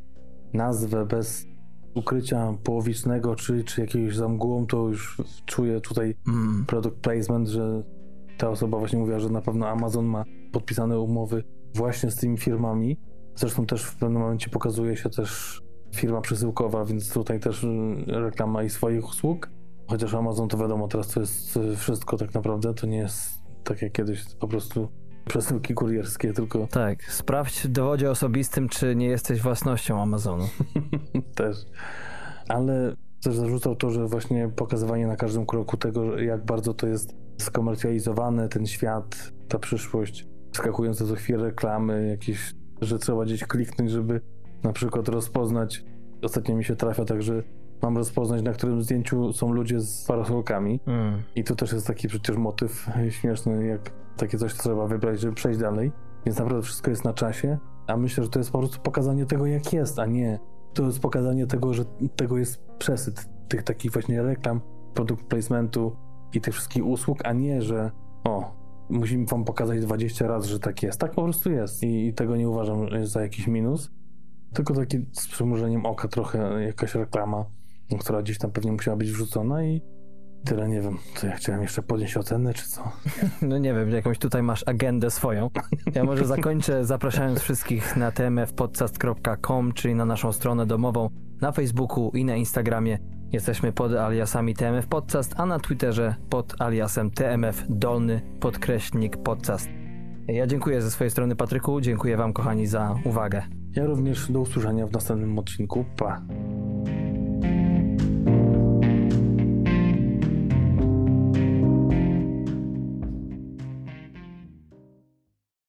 nazwę 0.53 1.07
bez 1.07 1.47
ukrycia 1.95 2.55
połowicznego 2.65 3.35
czy, 3.35 3.65
czy 3.65 3.81
jakiegoś 3.81 4.17
zamgłą, 4.17 4.67
to 4.67 4.89
już 4.89 5.23
czuję 5.47 5.81
tutaj 5.81 6.15
Mm. 6.29 6.65
product 6.67 6.97
placement, 6.97 7.49
że 7.49 7.83
ta 8.39 8.51
osoba 8.51 8.79
właśnie 8.79 8.99
mówiła, 8.99 9.19
że 9.19 9.29
na 9.29 9.41
pewno 9.41 9.69
Amazon 9.69 10.07
ma 10.07 10.25
podpisane 10.53 11.01
umowy 11.01 11.45
właśnie 11.75 12.11
z 12.11 12.17
tymi 12.17 12.39
firmami. 12.39 12.97
Zresztą 13.35 13.67
też 13.67 13.85
w 13.85 13.97
pewnym 13.97 14.23
momencie 14.23 14.51
pokazuje 14.51 14.97
się 14.97 15.11
też 15.11 15.61
firma 15.95 16.21
przesyłkowa, 16.21 16.85
więc 16.85 17.13
tutaj 17.13 17.41
też 17.41 17.65
y, 17.65 17.69
reklama 18.07 18.63
i 18.63 18.71
swoich 18.71 19.09
usług. 19.09 19.51
Chociaż 19.87 20.15
Amazon 20.15 20.49
to 20.49 20.59
wiadomo, 20.59 20.89
teraz 20.89 21.09
to 21.09 21.21
jest 21.21 21.57
y, 21.57 21.77
wszystko 21.77 22.17
tak 22.17 22.35
naprawdę, 22.35 22.75
to 22.75 22.87
nie 22.87 22.99
jest 22.99 23.41
tak 23.65 23.83
jak 23.83 23.93
kiedyś, 23.93 24.25
po 24.41 24.49
prostu 24.49 24.89
przesyłki 25.25 25.75
kurierskie, 25.75 26.33
tylko 26.33 26.67
Tak, 26.67 27.05
sprawdź 27.05 27.61
w 27.63 27.69
dowodzie 27.69 28.11
osobistym, 28.11 28.69
czy 28.69 28.97
nie 28.97 29.07
jesteś 29.07 29.43
własnością 29.43 30.03
Amazonu. 30.03 30.45
też. 31.35 31.57
Ale 32.49 32.95
też 33.23 33.37
zarzucał 33.37 33.77
to, 33.77 33.91
że 33.91 34.07
właśnie 34.07 34.49
pokazywanie 34.49 35.07
na 35.07 35.17
każdym 35.17 35.47
kroku 35.47 35.77
tego, 35.77 36.19
jak 36.19 36.45
bardzo 36.45 36.75
to 36.75 36.87
jest 36.87 37.15
skomercjalizowane, 37.39 38.49
ten 38.49 38.67
świat, 38.67 39.33
ta 39.49 39.59
przyszłość, 39.59 40.27
skakujące 40.53 41.07
co 41.07 41.15
chwilę 41.15 41.45
reklamy, 41.45 42.09
jakieś, 42.09 42.55
że 42.81 42.99
trzeba 42.99 43.25
gdzieś 43.25 43.45
kliknąć, 43.45 43.91
żeby 43.91 44.21
na 44.63 44.73
przykład 44.73 45.09
rozpoznać. 45.09 45.85
Ostatnio 46.23 46.57
mi 46.57 46.65
się 46.65 46.77
trafia 46.77 47.05
tak, 47.05 47.23
że 47.23 47.43
mam 47.83 47.97
rozpoznać, 47.97 48.43
na 48.43 48.53
którym 48.53 48.83
zdjęciu 48.83 49.33
są 49.33 49.53
ludzie 49.53 49.81
z 49.81 50.05
parasolkami. 50.05 50.81
Mm. 50.87 51.23
I 51.37 51.45
tu 51.45 51.57
też 51.57 51.73
jest 51.73 51.87
taki 51.87 52.09
przecież 52.09 52.37
motyw 52.37 52.87
śmieszny, 53.11 53.67
jak 53.67 53.91
takie 54.17 54.39
coś 54.39 54.55
trzeba 54.55 54.87
wybrać, 54.87 55.21
żeby 55.21 55.35
przejść 55.35 55.61
dalej. 55.61 55.93
Więc 56.27 56.39
naprawdę 56.39 56.63
wszystko 56.63 56.91
jest 56.91 57.05
na 57.05 57.13
czasie, 57.13 57.59
a 57.87 57.97
myślę, 57.97 58.25
że 58.25 58.31
to 58.31 58.39
jest 58.39 58.51
po 58.51 58.59
prostu 58.59 58.81
pokazanie 58.81 59.27
tego, 59.27 59.47
jak 59.47 59.73
jest, 59.73 59.99
a 59.99 60.07
nie 60.07 60.39
to 60.75 60.83
jest 60.83 61.01
pokazanie 61.01 61.47
tego, 61.47 61.75
że 61.75 61.85
tego 62.17 62.39
jest 62.39 62.63
przesyt 62.79 63.29
tych 63.49 63.63
takich 63.63 63.93
właśnie 63.93 64.23
reklam, 64.23 64.61
produkt 64.95 65.25
placementu 65.25 65.97
i 66.33 66.41
tych 66.41 66.55
wszystkich 66.55 66.87
usług, 66.87 67.19
a 67.25 67.33
nie, 67.33 67.63
że 67.63 67.91
o, 68.25 68.55
musimy 68.91 69.27
wam 69.27 69.45
pokazać 69.45 69.81
20 69.81 70.27
razy, 70.27 70.49
że 70.49 70.59
tak 70.59 70.83
jest. 70.83 71.01
Tak 71.01 71.15
po 71.15 71.23
prostu 71.23 71.53
jest 71.53 71.83
i, 71.83 72.07
i 72.07 72.15
tego 72.15 72.37
nie 72.37 72.49
uważam 72.49 72.87
za 73.03 73.23
jakiś 73.23 73.47
minus. 73.47 73.90
Tylko 74.53 74.75
taki 74.75 74.99
z 75.13 75.29
przymrużeniem 75.29 75.87
oka 75.87 76.09
trochę 76.09 76.63
jakaś 76.63 76.95
reklama, 76.95 77.45
która 78.01 78.23
gdzieś 78.23 78.39
tam 78.39 78.51
pewnie 78.51 78.73
musiała 78.73 78.97
być 78.97 79.11
wrzucona 79.11 79.65
i 79.65 79.83
tyle, 80.45 80.69
nie 80.69 80.81
wiem, 80.81 80.99
co 81.15 81.27
ja 81.27 81.37
chciałem 81.37 81.63
jeszcze 81.63 81.83
podnieść 81.83 82.17
ocenę, 82.17 82.55
czy 82.55 82.69
co? 82.69 82.93
No 83.49 83.59
nie 83.59 83.75
wiem, 83.75 83.91
jakąś 83.91 84.19
tutaj 84.19 84.43
masz 84.43 84.69
agendę 84.69 85.11
swoją. 85.11 85.51
Ja 85.95 86.05
może 86.05 86.25
zakończę 86.25 86.85
zapraszając 86.85 87.41
wszystkich 87.41 87.97
na 87.97 88.13
tmfpodcast.com, 88.13 89.73
czyli 89.73 89.95
na 89.95 90.05
naszą 90.05 90.33
stronę 90.33 90.67
domową, 90.67 91.11
na 91.41 91.53
Facebooku 91.53 92.11
i 92.15 92.25
na 92.25 92.37
Instagramie. 92.37 92.99
Jesteśmy 93.33 93.73
pod 93.73 93.93
aliasami 93.93 94.55
TMF 94.55 94.87
Podcast, 94.87 95.35
a 95.37 95.47
na 95.47 95.59
Twitterze 95.59 96.15
pod 96.29 96.61
aliasem 96.61 97.11
TMF 97.11 97.65
dolny 97.69 98.21
podkreśnik 98.41 99.17
podcast. 99.17 99.69
Ja 100.27 100.47
dziękuję 100.47 100.83
ze 100.83 100.91
swojej 100.91 101.11
strony 101.11 101.37
Patryku, 101.37 101.81
dziękuję 101.81 102.17
wam 102.17 102.33
kochani 102.33 102.67
za 102.67 102.95
uwagę. 103.05 103.60
Ja 103.77 103.87
również 103.87 104.33
do 104.33 104.41
usłyszenia 104.41 104.87
w 104.87 104.93
następnym 104.93 105.39
odcinku. 105.39 105.85
Pa! 105.97 106.21